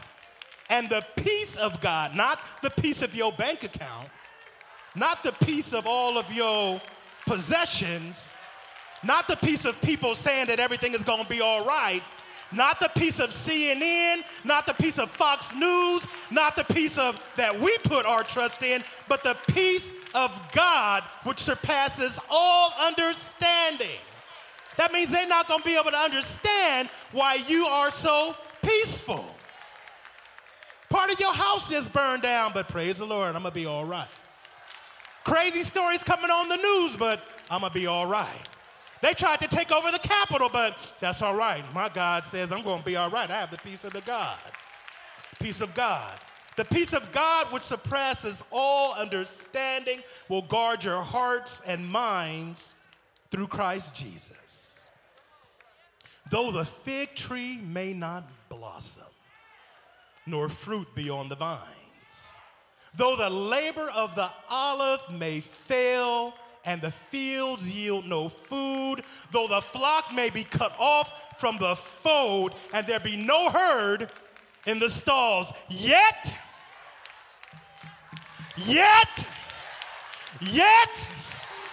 And 0.70 0.88
the 0.88 1.04
peace 1.16 1.56
of 1.56 1.80
God, 1.80 2.14
not 2.14 2.40
the 2.62 2.70
peace 2.70 3.02
of 3.02 3.14
your 3.14 3.32
bank 3.32 3.64
account, 3.64 4.08
not 4.94 5.22
the 5.22 5.32
peace 5.44 5.72
of 5.72 5.86
all 5.86 6.18
of 6.18 6.32
your 6.32 6.80
possessions, 7.26 8.32
not 9.02 9.28
the 9.28 9.36
peace 9.36 9.64
of 9.64 9.80
people 9.80 10.14
saying 10.14 10.48
that 10.48 10.60
everything 10.60 10.92
is 10.92 11.02
going 11.02 11.22
to 11.22 11.28
be 11.28 11.40
all 11.40 11.64
right, 11.64 12.02
not 12.52 12.80
the 12.80 12.90
peace 12.96 13.20
of 13.20 13.30
CNN, 13.30 14.22
not 14.44 14.66
the 14.66 14.74
peace 14.74 14.98
of 14.98 15.10
Fox 15.10 15.54
News, 15.54 16.06
not 16.30 16.56
the 16.56 16.64
peace 16.64 16.98
of 16.98 17.20
that 17.36 17.58
we 17.58 17.76
put 17.78 18.06
our 18.06 18.24
trust 18.24 18.62
in, 18.62 18.82
but 19.08 19.22
the 19.22 19.36
peace 19.48 19.90
of 20.14 20.38
God 20.52 21.02
which 21.24 21.38
surpasses 21.38 22.18
all 22.30 22.72
understanding. 22.80 24.00
That 24.76 24.92
means 24.92 25.10
they're 25.10 25.26
not 25.26 25.48
going 25.48 25.60
to 25.60 25.66
be 25.66 25.76
able 25.76 25.90
to 25.90 25.98
understand 25.98 26.88
why 27.12 27.38
you 27.48 27.66
are 27.66 27.90
so 27.90 28.34
peaceful. 28.62 29.34
Part 30.88 31.12
of 31.12 31.20
your 31.20 31.34
house 31.34 31.68
just 31.68 31.92
burned 31.92 32.22
down, 32.22 32.52
but 32.54 32.68
praise 32.68 32.98
the 32.98 33.06
Lord, 33.06 33.36
I'm 33.36 33.42
gonna 33.42 33.54
be 33.54 33.66
all 33.66 33.84
right. 33.84 34.08
Crazy 35.24 35.62
stories 35.62 36.02
coming 36.02 36.30
on 36.30 36.48
the 36.48 36.56
news, 36.56 36.96
but 36.96 37.20
I'm 37.50 37.60
gonna 37.60 37.74
be 37.74 37.86
all 37.86 38.06
right. 38.06 38.48
They 39.02 39.12
tried 39.12 39.40
to 39.40 39.48
take 39.48 39.70
over 39.70 39.92
the 39.92 39.98
Capitol, 39.98 40.48
but 40.50 40.94
that's 41.00 41.22
all 41.22 41.34
right. 41.34 41.62
My 41.74 41.88
God 41.88 42.24
says 42.24 42.50
I'm 42.50 42.62
gonna 42.62 42.82
be 42.82 42.96
all 42.96 43.10
right. 43.10 43.30
I 43.30 43.38
have 43.38 43.50
the 43.50 43.58
peace 43.58 43.84
of 43.84 43.92
the 43.92 44.00
God. 44.00 44.38
Peace 45.38 45.60
of 45.60 45.74
God. 45.74 46.18
The 46.56 46.64
peace 46.64 46.92
of 46.92 47.12
God, 47.12 47.52
which 47.52 47.62
surpasses 47.62 48.42
all 48.50 48.94
understanding, 48.94 50.02
will 50.28 50.42
guard 50.42 50.82
your 50.82 51.02
hearts 51.02 51.62
and 51.64 51.86
minds 51.86 52.74
through 53.30 53.46
Christ 53.46 53.94
Jesus. 53.94 54.88
Though 56.30 56.50
the 56.50 56.64
fig 56.64 57.14
tree 57.14 57.58
may 57.58 57.92
not 57.92 58.24
blossom, 58.48 59.04
nor 60.28 60.48
fruit 60.48 60.94
be 60.94 61.10
on 61.10 61.28
the 61.28 61.36
vines, 61.36 62.38
though 62.94 63.16
the 63.16 63.30
labor 63.30 63.90
of 63.94 64.14
the 64.14 64.28
olive 64.48 65.04
may 65.10 65.40
fail, 65.40 66.34
and 66.64 66.82
the 66.82 66.90
fields 66.90 67.70
yield 67.70 68.06
no 68.06 68.28
food, 68.28 69.02
though 69.30 69.48
the 69.48 69.62
flock 69.62 70.12
may 70.12 70.28
be 70.28 70.44
cut 70.44 70.74
off 70.78 71.10
from 71.38 71.56
the 71.58 71.74
fold, 71.74 72.54
and 72.74 72.86
there 72.86 73.00
be 73.00 73.16
no 73.16 73.48
herd 73.48 74.12
in 74.66 74.78
the 74.78 74.90
stalls, 74.90 75.52
yet 75.68 76.34
Yet, 78.66 79.28
yet, 80.40 81.08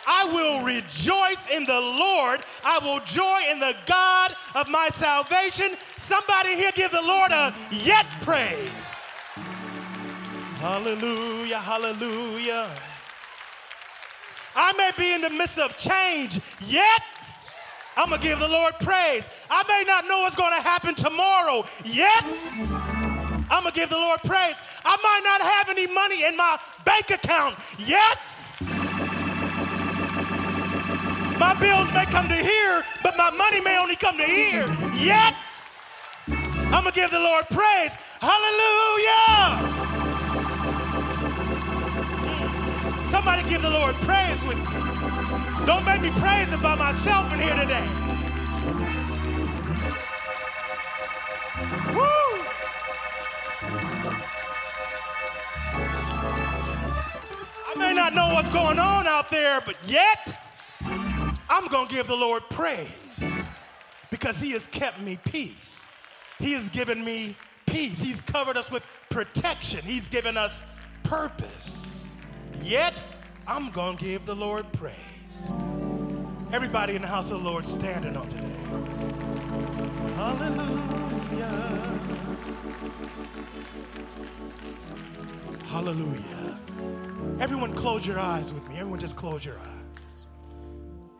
I 0.07 0.25
will 0.25 0.65
rejoice 0.65 1.45
in 1.51 1.65
the 1.65 1.79
Lord. 1.79 2.41
I 2.63 2.79
will 2.83 2.99
joy 3.01 3.51
in 3.51 3.59
the 3.59 3.75
God 3.85 4.35
of 4.55 4.67
my 4.67 4.89
salvation. 4.89 5.77
Somebody 5.97 6.55
here 6.55 6.71
give 6.75 6.91
the 6.91 7.01
Lord 7.01 7.31
a 7.31 7.53
yet 7.71 8.05
praise. 8.21 8.93
Hallelujah, 10.59 11.59
hallelujah. 11.59 12.69
I 14.55 14.71
may 14.77 14.91
be 14.97 15.13
in 15.13 15.21
the 15.21 15.29
midst 15.29 15.59
of 15.59 15.75
change, 15.75 16.39
yet 16.67 17.01
I'm 17.97 18.09
gonna 18.09 18.21
give 18.21 18.39
the 18.39 18.47
Lord 18.47 18.73
praise. 18.79 19.27
I 19.49 19.63
may 19.67 19.83
not 19.85 20.07
know 20.07 20.19
what's 20.21 20.35
gonna 20.35 20.61
happen 20.61 20.95
tomorrow, 20.95 21.65
yet 21.83 22.23
I'm 23.49 23.63
gonna 23.63 23.71
give 23.71 23.89
the 23.89 23.97
Lord 23.97 24.19
praise. 24.23 24.55
I 24.83 24.97
might 25.03 25.21
not 25.23 25.41
have 25.41 25.69
any 25.69 25.87
money 25.87 26.23
in 26.23 26.37
my 26.37 26.57
bank 26.85 27.09
account 27.11 27.57
yet. 27.79 28.17
My 31.39 31.53
bills 31.53 31.91
may 31.91 32.05
come 32.05 32.29
to 32.29 32.35
here, 32.35 32.83
but 33.03 33.17
my 33.17 33.29
money 33.31 33.59
may 33.59 33.77
only 33.77 33.95
come 33.95 34.17
to 34.17 34.23
here 34.23 34.67
yet. 34.93 35.35
I'm 36.27 36.83
gonna 36.83 36.91
give 36.91 37.11
the 37.11 37.19
Lord 37.19 37.45
praise. 37.49 37.95
Hallelujah. 38.21 39.75
Somebody 43.03 43.43
give 43.49 43.61
the 43.61 43.69
Lord 43.69 43.95
praise 43.95 44.43
with 44.45 44.57
me. 44.57 45.65
Don't 45.65 45.83
make 45.83 46.01
me 46.01 46.09
praise 46.11 46.51
it 46.51 46.61
by 46.61 46.75
myself 46.75 47.31
in 47.33 47.39
here 47.39 47.55
today. 47.55 47.87
Woo! 51.93 52.45
I 57.67 57.75
may 57.77 57.93
not 57.93 58.13
know 58.13 58.33
what's 58.33 58.49
going 58.49 58.79
on 58.79 59.05
out 59.05 59.29
there, 59.29 59.61
but 59.61 59.75
yet 59.85 60.37
I'm 61.49 61.67
going 61.67 61.87
to 61.87 61.95
give 61.95 62.07
the 62.07 62.15
Lord 62.15 62.43
praise 62.49 63.43
because 64.09 64.39
He 64.39 64.51
has 64.51 64.65
kept 64.67 64.99
me 65.01 65.17
peace. 65.25 65.91
He 66.39 66.53
has 66.53 66.69
given 66.69 67.03
me 67.03 67.35
peace. 67.65 67.99
He's 68.01 68.21
covered 68.21 68.57
us 68.57 68.71
with 68.71 68.85
protection. 69.09 69.81
He's 69.83 70.07
given 70.07 70.37
us 70.37 70.61
purpose. 71.03 72.15
Yet 72.61 73.01
I'm 73.47 73.71
going 73.71 73.97
to 73.97 74.03
give 74.03 74.25
the 74.25 74.35
Lord 74.35 74.65
praise. 74.73 75.51
Everybody 76.51 76.95
in 76.95 77.01
the 77.01 77.07
house 77.07 77.31
of 77.31 77.39
the 77.39 77.49
Lord 77.49 77.65
standing 77.65 78.15
on 78.15 78.29
today. 78.29 78.45
Hallelujah. 80.15 80.75
Hallelujah. 85.65 86.59
Everyone, 87.39 87.73
close 87.73 88.07
your 88.07 88.19
eyes 88.19 88.53
with 88.53 88.67
me. 88.69 88.75
Everyone, 88.75 88.99
just 88.99 89.15
close 89.15 89.43
your 89.45 89.57
eyes. 89.59 89.84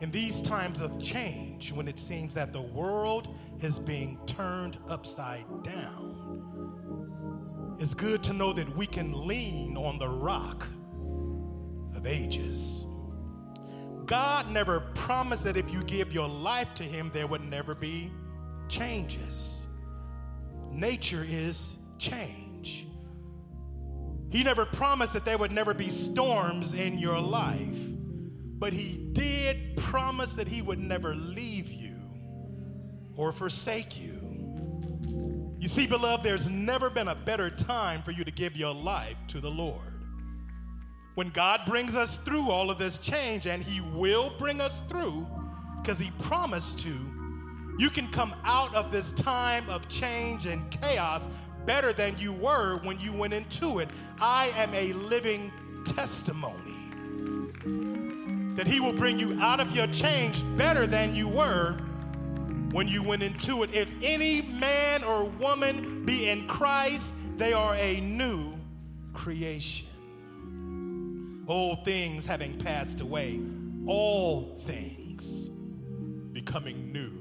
In 0.00 0.10
these 0.10 0.42
times 0.42 0.82
of 0.82 1.00
change, 1.00 1.72
when 1.72 1.88
it 1.88 1.98
seems 1.98 2.34
that 2.34 2.52
the 2.52 2.60
world 2.60 3.34
is 3.60 3.80
being 3.80 4.18
turned 4.26 4.78
upside 4.88 5.46
down, 5.62 7.76
it's 7.80 7.94
good 7.94 8.22
to 8.24 8.34
know 8.34 8.52
that 8.52 8.68
we 8.76 8.86
can 8.86 9.26
lean 9.26 9.76
on 9.76 9.98
the 9.98 10.08
rock 10.08 10.66
of 11.96 12.06
ages. 12.06 12.86
God 14.04 14.50
never 14.50 14.80
promised 14.94 15.44
that 15.44 15.56
if 15.56 15.72
you 15.72 15.82
give 15.84 16.12
your 16.12 16.28
life 16.28 16.74
to 16.74 16.82
Him, 16.82 17.10
there 17.14 17.26
would 17.26 17.42
never 17.42 17.74
be 17.74 18.12
changes. 18.68 19.66
Nature 20.70 21.24
is 21.26 21.78
change. 21.98 22.86
He 24.30 24.42
never 24.42 24.66
promised 24.66 25.14
that 25.14 25.24
there 25.24 25.38
would 25.38 25.52
never 25.52 25.72
be 25.72 25.88
storms 25.88 26.74
in 26.74 26.98
your 26.98 27.18
life, 27.18 27.85
but 28.58 28.72
He 28.72 29.08
did 29.12 29.76
promise 29.76 30.34
that 30.34 30.48
He 30.48 30.62
would 30.62 30.78
never 30.78 31.14
leave 31.14 31.70
you 31.70 31.96
or 33.16 33.32
forsake 33.32 34.00
you. 34.00 34.14
You 35.58 35.68
see, 35.68 35.86
beloved, 35.86 36.22
there's 36.22 36.48
never 36.48 36.90
been 36.90 37.08
a 37.08 37.14
better 37.14 37.50
time 37.50 38.02
for 38.02 38.10
you 38.10 38.24
to 38.24 38.30
give 38.30 38.56
your 38.56 38.74
life 38.74 39.16
to 39.28 39.40
the 39.40 39.50
Lord. 39.50 39.80
When 41.14 41.30
God 41.30 41.62
brings 41.66 41.96
us 41.96 42.18
through 42.18 42.50
all 42.50 42.70
of 42.70 42.78
this 42.78 42.98
change, 42.98 43.46
and 43.46 43.62
He 43.62 43.80
will 43.80 44.32
bring 44.38 44.60
us 44.60 44.82
through 44.82 45.26
because 45.80 45.98
He 45.98 46.10
promised 46.20 46.78
to, 46.80 46.94
you 47.78 47.90
can 47.90 48.08
come 48.08 48.34
out 48.44 48.74
of 48.74 48.90
this 48.90 49.12
time 49.12 49.68
of 49.68 49.88
change 49.88 50.46
and 50.46 50.70
chaos 50.70 51.28
better 51.64 51.92
than 51.92 52.16
you 52.18 52.32
were 52.32 52.78
when 52.82 53.00
you 53.00 53.12
went 53.12 53.32
into 53.32 53.80
it. 53.80 53.88
I 54.20 54.52
am 54.56 54.72
a 54.74 54.92
living 54.92 55.52
testimony 55.84 56.76
that 58.56 58.66
He 58.66 58.80
will 58.80 58.92
bring 58.92 59.18
you 59.18 59.38
out 59.40 59.60
of 59.60 59.70
your 59.74 59.86
change 59.88 60.42
better 60.56 60.86
than 60.86 61.14
you 61.14 61.28
were 61.28 61.76
when 62.72 62.88
you 62.88 63.02
went 63.02 63.22
into 63.22 63.62
it. 63.62 63.72
If 63.72 63.90
any 64.02 64.42
man 64.42 65.04
or 65.04 65.24
woman 65.24 66.04
be 66.04 66.28
in 66.28 66.46
Christ, 66.48 67.14
they 67.36 67.52
are 67.52 67.74
a 67.76 68.00
new 68.00 68.54
creation. 69.14 69.86
Old 71.48 71.84
things 71.84 72.26
having 72.26 72.58
passed 72.58 73.00
away, 73.00 73.40
all 73.86 74.58
things 74.66 75.48
becoming 76.32 76.92
new. 76.92 77.12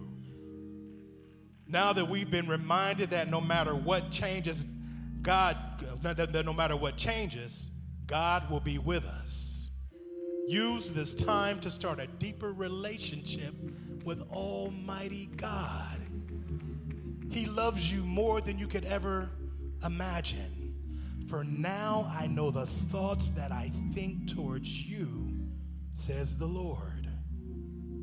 Now 1.68 1.94
that 1.94 2.10
we've 2.10 2.30
been 2.30 2.48
reminded 2.48 3.12
that 3.12 3.30
no 3.30 3.42
matter 3.42 3.76
what 3.76 4.12
changes, 4.12 4.66
God, 5.22 5.58
no 6.04 6.54
matter 6.54 6.76
what 6.76 6.96
changes, 6.96 7.72
God 8.08 8.50
will 8.50 8.60
be 8.60 8.78
with 8.78 9.04
us. 9.06 9.55
Use 10.48 10.92
this 10.92 11.16
time 11.16 11.60
to 11.62 11.72
start 11.72 12.00
a 12.00 12.06
deeper 12.06 12.54
relationship 12.54 13.54
with 14.04 14.22
Almighty 14.30 15.26
God. 15.38 16.00
He 17.32 17.48
loves 17.48 17.92
you 17.92 18.04
more 18.04 18.42
than 18.42 18.60
you 18.60 18.68
could 18.68 18.86
ever 18.86 19.32
imagine. 19.84 20.76
For 21.28 21.44
now 21.44 22.08
I 22.10 22.28
know 22.28 22.52
the 22.52 22.68
thoughts 22.68 23.30
that 23.32 23.52
I 23.52 23.72
think 23.94 24.36
towards 24.36 24.88
you, 24.88 25.36
says 25.94 26.38
the 26.38 26.46
Lord. 26.46 27.10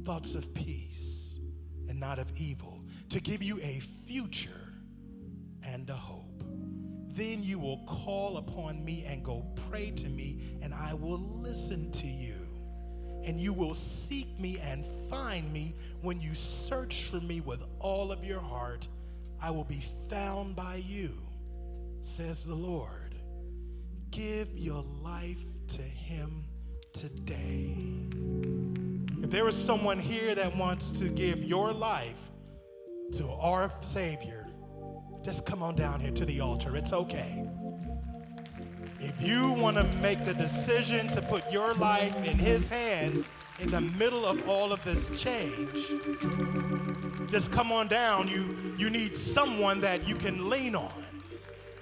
Thoughts 0.05 0.35
of 0.35 0.52
peace 0.52 1.38
and 1.88 2.00
not 2.00 2.18
of 2.18 2.33
evil 2.37 2.83
to 3.11 3.20
give 3.20 3.42
you 3.42 3.61
a 3.61 3.81
future 4.05 4.72
and 5.64 5.88
a 5.88 5.94
hope. 5.94 6.21
Then 7.12 7.42
you 7.42 7.59
will 7.59 7.79
call 7.87 8.38
upon 8.38 8.83
me 8.83 9.05
and 9.07 9.22
go 9.22 9.45
pray 9.68 9.91
to 9.91 10.09
me, 10.09 10.57
and 10.62 10.72
I 10.72 10.95
will 10.95 11.20
listen 11.20 11.91
to 11.93 12.07
you. 12.07 12.34
And 13.24 13.39
you 13.39 13.53
will 13.53 13.74
seek 13.74 14.41
me 14.41 14.59
and 14.59 14.84
find 15.11 15.53
me 15.53 15.74
when 16.01 16.20
you 16.20 16.34
search 16.34 17.05
for 17.05 17.20
me 17.20 17.41
with 17.41 17.62
all 17.80 18.11
of 18.11 18.24
your 18.24 18.41
heart. 18.41 18.89
I 19.41 19.51
will 19.51 19.64
be 19.64 19.82
found 20.09 20.57
by 20.57 20.76
you, 20.76 21.12
says 22.01 22.47
the 22.47 22.55
Lord. 22.55 23.14
Give 24.11 24.49
your 24.55 24.82
life 25.03 25.45
to 25.68 25.82
Him 25.82 26.45
today. 26.95 27.76
If 29.22 29.30
there 29.30 29.47
is 29.49 29.57
someone 29.57 29.99
here 29.99 30.34
that 30.34 30.57
wants 30.57 30.91
to 30.93 31.09
give 31.09 31.45
your 31.45 31.72
life 31.72 32.30
to 33.12 33.28
our 33.28 33.70
Savior, 33.82 34.47
just 35.23 35.47
come 35.47 35.62
on 35.62 35.77
down 35.77 36.01
here 36.01 36.11
to 36.11 36.25
the 36.25 36.41
altar. 36.41 36.77
It's 36.77 36.93
okay. 36.93 37.49
If 38.99 39.20
you 39.23 39.53
want 39.53 39.77
to 39.77 39.85
make 40.01 40.25
the 40.25 40.35
decision 40.35 41.09
to 41.09 41.23
put 41.23 41.51
your 41.53 41.75
life 41.75 42.14
in 42.25 42.39
His 42.39 42.68
hands 42.68 43.29
in 43.61 43.70
the 43.70 43.81
middle 43.81 44.27
of 44.27 44.49
all 44.49 44.73
of 44.73 44.83
this 44.85 45.09
change, 45.20 45.91
just 47.31 47.53
come 47.53 47.70
on 47.73 47.89
down. 47.89 48.29
You, 48.29 48.75
you 48.77 48.91
need 48.91 49.16
someone 49.16 49.81
that 49.81 50.09
you 50.09 50.14
can 50.14 50.51
lean 50.51 50.75
on. 50.75 50.93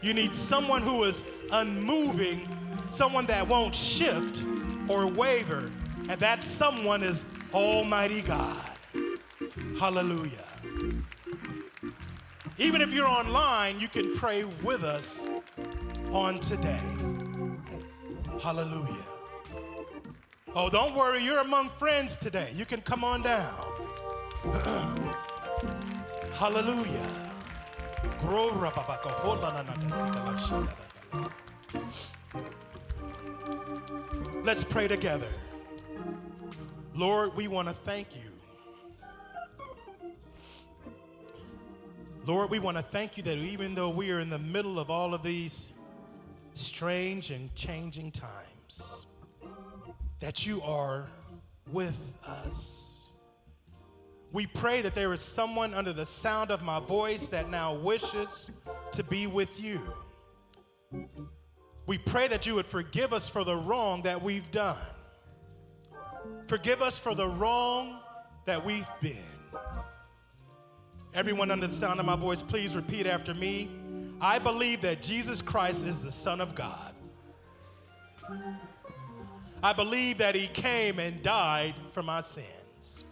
You 0.02 0.14
need 0.14 0.34
someone 0.34 0.82
who 0.82 1.04
is 1.04 1.24
unmoving, 1.52 2.48
someone 2.88 3.26
that 3.26 3.46
won't 3.46 3.74
shift 3.74 4.42
or 4.88 5.06
waver. 5.06 5.70
And 6.08 6.18
that 6.20 6.42
someone 6.42 7.02
is 7.02 7.26
Almighty 7.52 8.22
God. 8.22 8.56
Hallelujah. 9.78 10.46
Even 12.60 12.82
if 12.82 12.92
you're 12.92 13.08
online, 13.08 13.80
you 13.80 13.88
can 13.88 14.14
pray 14.14 14.44
with 14.62 14.84
us 14.84 15.26
on 16.12 16.38
today. 16.40 16.82
Hallelujah. 18.42 19.06
Oh, 20.54 20.68
don't 20.68 20.94
worry, 20.94 21.24
you're 21.24 21.38
among 21.38 21.70
friends 21.70 22.18
today. 22.18 22.50
You 22.54 22.66
can 22.66 22.82
come 22.82 23.02
on 23.02 23.22
down. 23.22 23.54
Hallelujah. 26.34 27.08
Let's 34.44 34.64
pray 34.64 34.86
together. 34.86 35.28
Lord, 36.94 37.34
we 37.34 37.48
want 37.48 37.68
to 37.68 37.74
thank 37.74 38.14
you. 38.14 38.29
Lord, 42.30 42.48
we 42.48 42.60
want 42.60 42.76
to 42.76 42.82
thank 42.84 43.16
you 43.16 43.24
that 43.24 43.38
even 43.38 43.74
though 43.74 43.88
we 43.88 44.12
are 44.12 44.20
in 44.20 44.30
the 44.30 44.38
middle 44.38 44.78
of 44.78 44.88
all 44.88 45.14
of 45.14 45.22
these 45.24 45.72
strange 46.54 47.32
and 47.32 47.52
changing 47.56 48.12
times, 48.12 49.06
that 50.20 50.46
you 50.46 50.62
are 50.62 51.08
with 51.72 51.98
us. 52.24 53.14
We 54.30 54.46
pray 54.46 54.80
that 54.80 54.94
there 54.94 55.12
is 55.12 55.20
someone 55.20 55.74
under 55.74 55.92
the 55.92 56.06
sound 56.06 56.52
of 56.52 56.62
my 56.62 56.78
voice 56.78 57.26
that 57.30 57.50
now 57.50 57.74
wishes 57.74 58.48
to 58.92 59.02
be 59.02 59.26
with 59.26 59.60
you. 59.60 59.80
We 61.86 61.98
pray 61.98 62.28
that 62.28 62.46
you 62.46 62.54
would 62.54 62.66
forgive 62.66 63.12
us 63.12 63.28
for 63.28 63.42
the 63.42 63.56
wrong 63.56 64.02
that 64.02 64.22
we've 64.22 64.48
done. 64.52 64.78
Forgive 66.46 66.80
us 66.80 66.96
for 66.96 67.16
the 67.16 67.26
wrong 67.26 67.98
that 68.46 68.64
we've 68.64 68.88
been. 69.00 69.16
Everyone 71.12 71.50
under 71.50 71.66
the 71.66 71.72
sound 71.72 71.98
of 71.98 72.06
my 72.06 72.14
voice, 72.14 72.40
please 72.40 72.76
repeat 72.76 73.04
after 73.04 73.34
me. 73.34 73.68
I 74.20 74.38
believe 74.38 74.82
that 74.82 75.02
Jesus 75.02 75.42
Christ 75.42 75.84
is 75.84 76.02
the 76.02 76.10
Son 76.10 76.40
of 76.40 76.54
God. 76.54 76.94
I 79.60 79.72
believe 79.72 80.18
that 80.18 80.36
He 80.36 80.46
came 80.46 81.00
and 81.00 81.20
died 81.20 81.74
for 81.90 82.02
my 82.02 82.20
sins. 82.20 83.04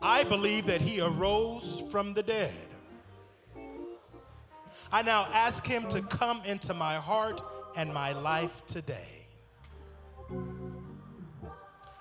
I 0.00 0.24
believe 0.24 0.64
that 0.66 0.80
He 0.80 1.00
arose 1.00 1.82
from 1.90 2.14
the 2.14 2.22
dead. 2.22 2.54
I 4.90 5.02
now 5.02 5.26
ask 5.30 5.66
Him 5.66 5.88
to 5.90 6.00
come 6.00 6.40
into 6.46 6.72
my 6.72 6.94
heart 6.94 7.42
and 7.76 7.92
my 7.92 8.12
life 8.12 8.64
today. 8.64 9.26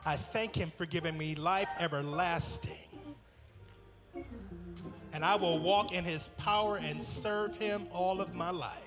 I 0.05 0.15
thank 0.15 0.55
Him 0.55 0.71
for 0.77 0.85
giving 0.85 1.17
me 1.17 1.35
life 1.35 1.67
everlasting. 1.77 2.94
And 5.15 5.23
I 5.23 5.37
will 5.37 5.59
walk 5.59 5.93
in 5.93 6.03
His 6.03 6.27
power 6.37 6.75
and 6.75 7.01
serve 7.01 7.55
Him 7.55 7.87
all 7.93 8.19
of 8.19 8.35
my 8.35 8.49
life. 8.49 8.81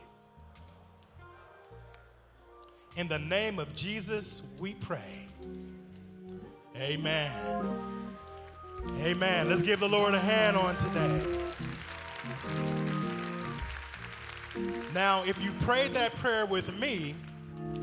In 2.97 3.09
the 3.09 3.19
name 3.19 3.59
of 3.59 3.75
Jesus, 3.75 4.43
we 4.59 4.75
pray. 4.75 5.27
Amen. 6.77 7.81
Amen. 9.01 9.49
Let's 9.49 9.63
give 9.63 9.81
the 9.81 9.89
Lord 9.89 10.13
a 10.13 10.19
hand 10.19 10.59
on 10.59 10.77
today. 10.77 11.23
Now, 14.93 15.25
if 15.25 15.43
you 15.43 15.51
prayed 15.61 15.95
that 15.95 16.15
prayer 16.17 16.45
with 16.45 16.79
me 16.79 17.15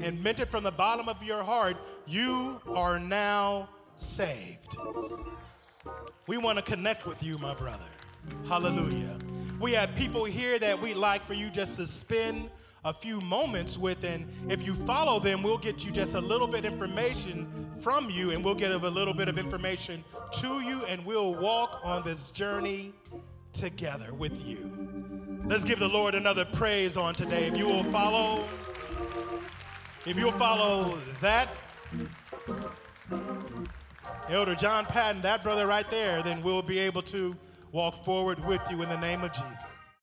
and 0.03 0.23
meant 0.23 0.39
it 0.39 0.51
from 0.51 0.63
the 0.63 0.71
bottom 0.71 1.09
of 1.09 1.23
your 1.23 1.41
heart, 1.41 1.77
you 2.05 2.61
are 2.67 2.99
now 2.99 3.69
saved. 3.95 4.77
We 6.27 6.37
want 6.37 6.59
to 6.59 6.63
connect 6.63 7.07
with 7.07 7.23
you, 7.23 7.39
my 7.39 7.55
brother. 7.55 7.94
Hallelujah. 8.47 9.17
We 9.59 9.73
have 9.73 9.95
people 9.95 10.25
here 10.25 10.59
that 10.59 10.81
we'd 10.81 10.95
like 10.97 11.25
for 11.25 11.33
you 11.33 11.49
just 11.49 11.77
to 11.77 11.85
spend 11.85 12.49
a 12.83 12.93
few 12.93 13.19
moments 13.19 13.77
with. 13.77 14.03
And 14.03 14.27
if 14.49 14.65
you 14.65 14.75
follow 14.75 15.19
them, 15.19 15.41
we'll 15.41 15.57
get 15.57 15.83
you 15.83 15.91
just 15.91 16.13
a 16.13 16.21
little 16.21 16.47
bit 16.47 16.65
information 16.65 17.71
from 17.79 18.09
you, 18.09 18.31
and 18.31 18.45
we'll 18.45 18.55
get 18.55 18.71
a 18.71 18.77
little 18.77 19.13
bit 19.13 19.27
of 19.27 19.37
information 19.37 20.03
to 20.33 20.61
you, 20.61 20.85
and 20.85 21.05
we'll 21.05 21.33
walk 21.33 21.81
on 21.83 22.03
this 22.03 22.31
journey 22.31 22.93
together 23.53 24.13
with 24.13 24.45
you. 24.45 24.71
Let's 25.45 25.63
give 25.63 25.79
the 25.79 25.87
Lord 25.87 26.15
another 26.15 26.45
praise 26.45 26.95
on 26.97 27.15
today. 27.15 27.47
If 27.47 27.57
you 27.57 27.65
will 27.65 27.83
follow, 27.85 28.47
if 30.05 30.17
you'll 30.17 30.31
follow 30.33 30.97
that, 31.21 31.49
Elder 34.29 34.55
John 34.55 34.85
Patton, 34.85 35.21
that 35.21 35.43
brother 35.43 35.67
right 35.67 35.89
there, 35.91 36.23
then 36.23 36.41
we'll 36.41 36.61
be 36.61 36.79
able 36.79 37.01
to 37.03 37.35
walk 37.75 38.01
forward 38.05 38.39
with 38.45 38.61
you 38.71 38.81
in 38.83 38.87
the 38.87 38.97
name 39.01 39.21
of 39.21 39.33
Jesus. 39.33 39.74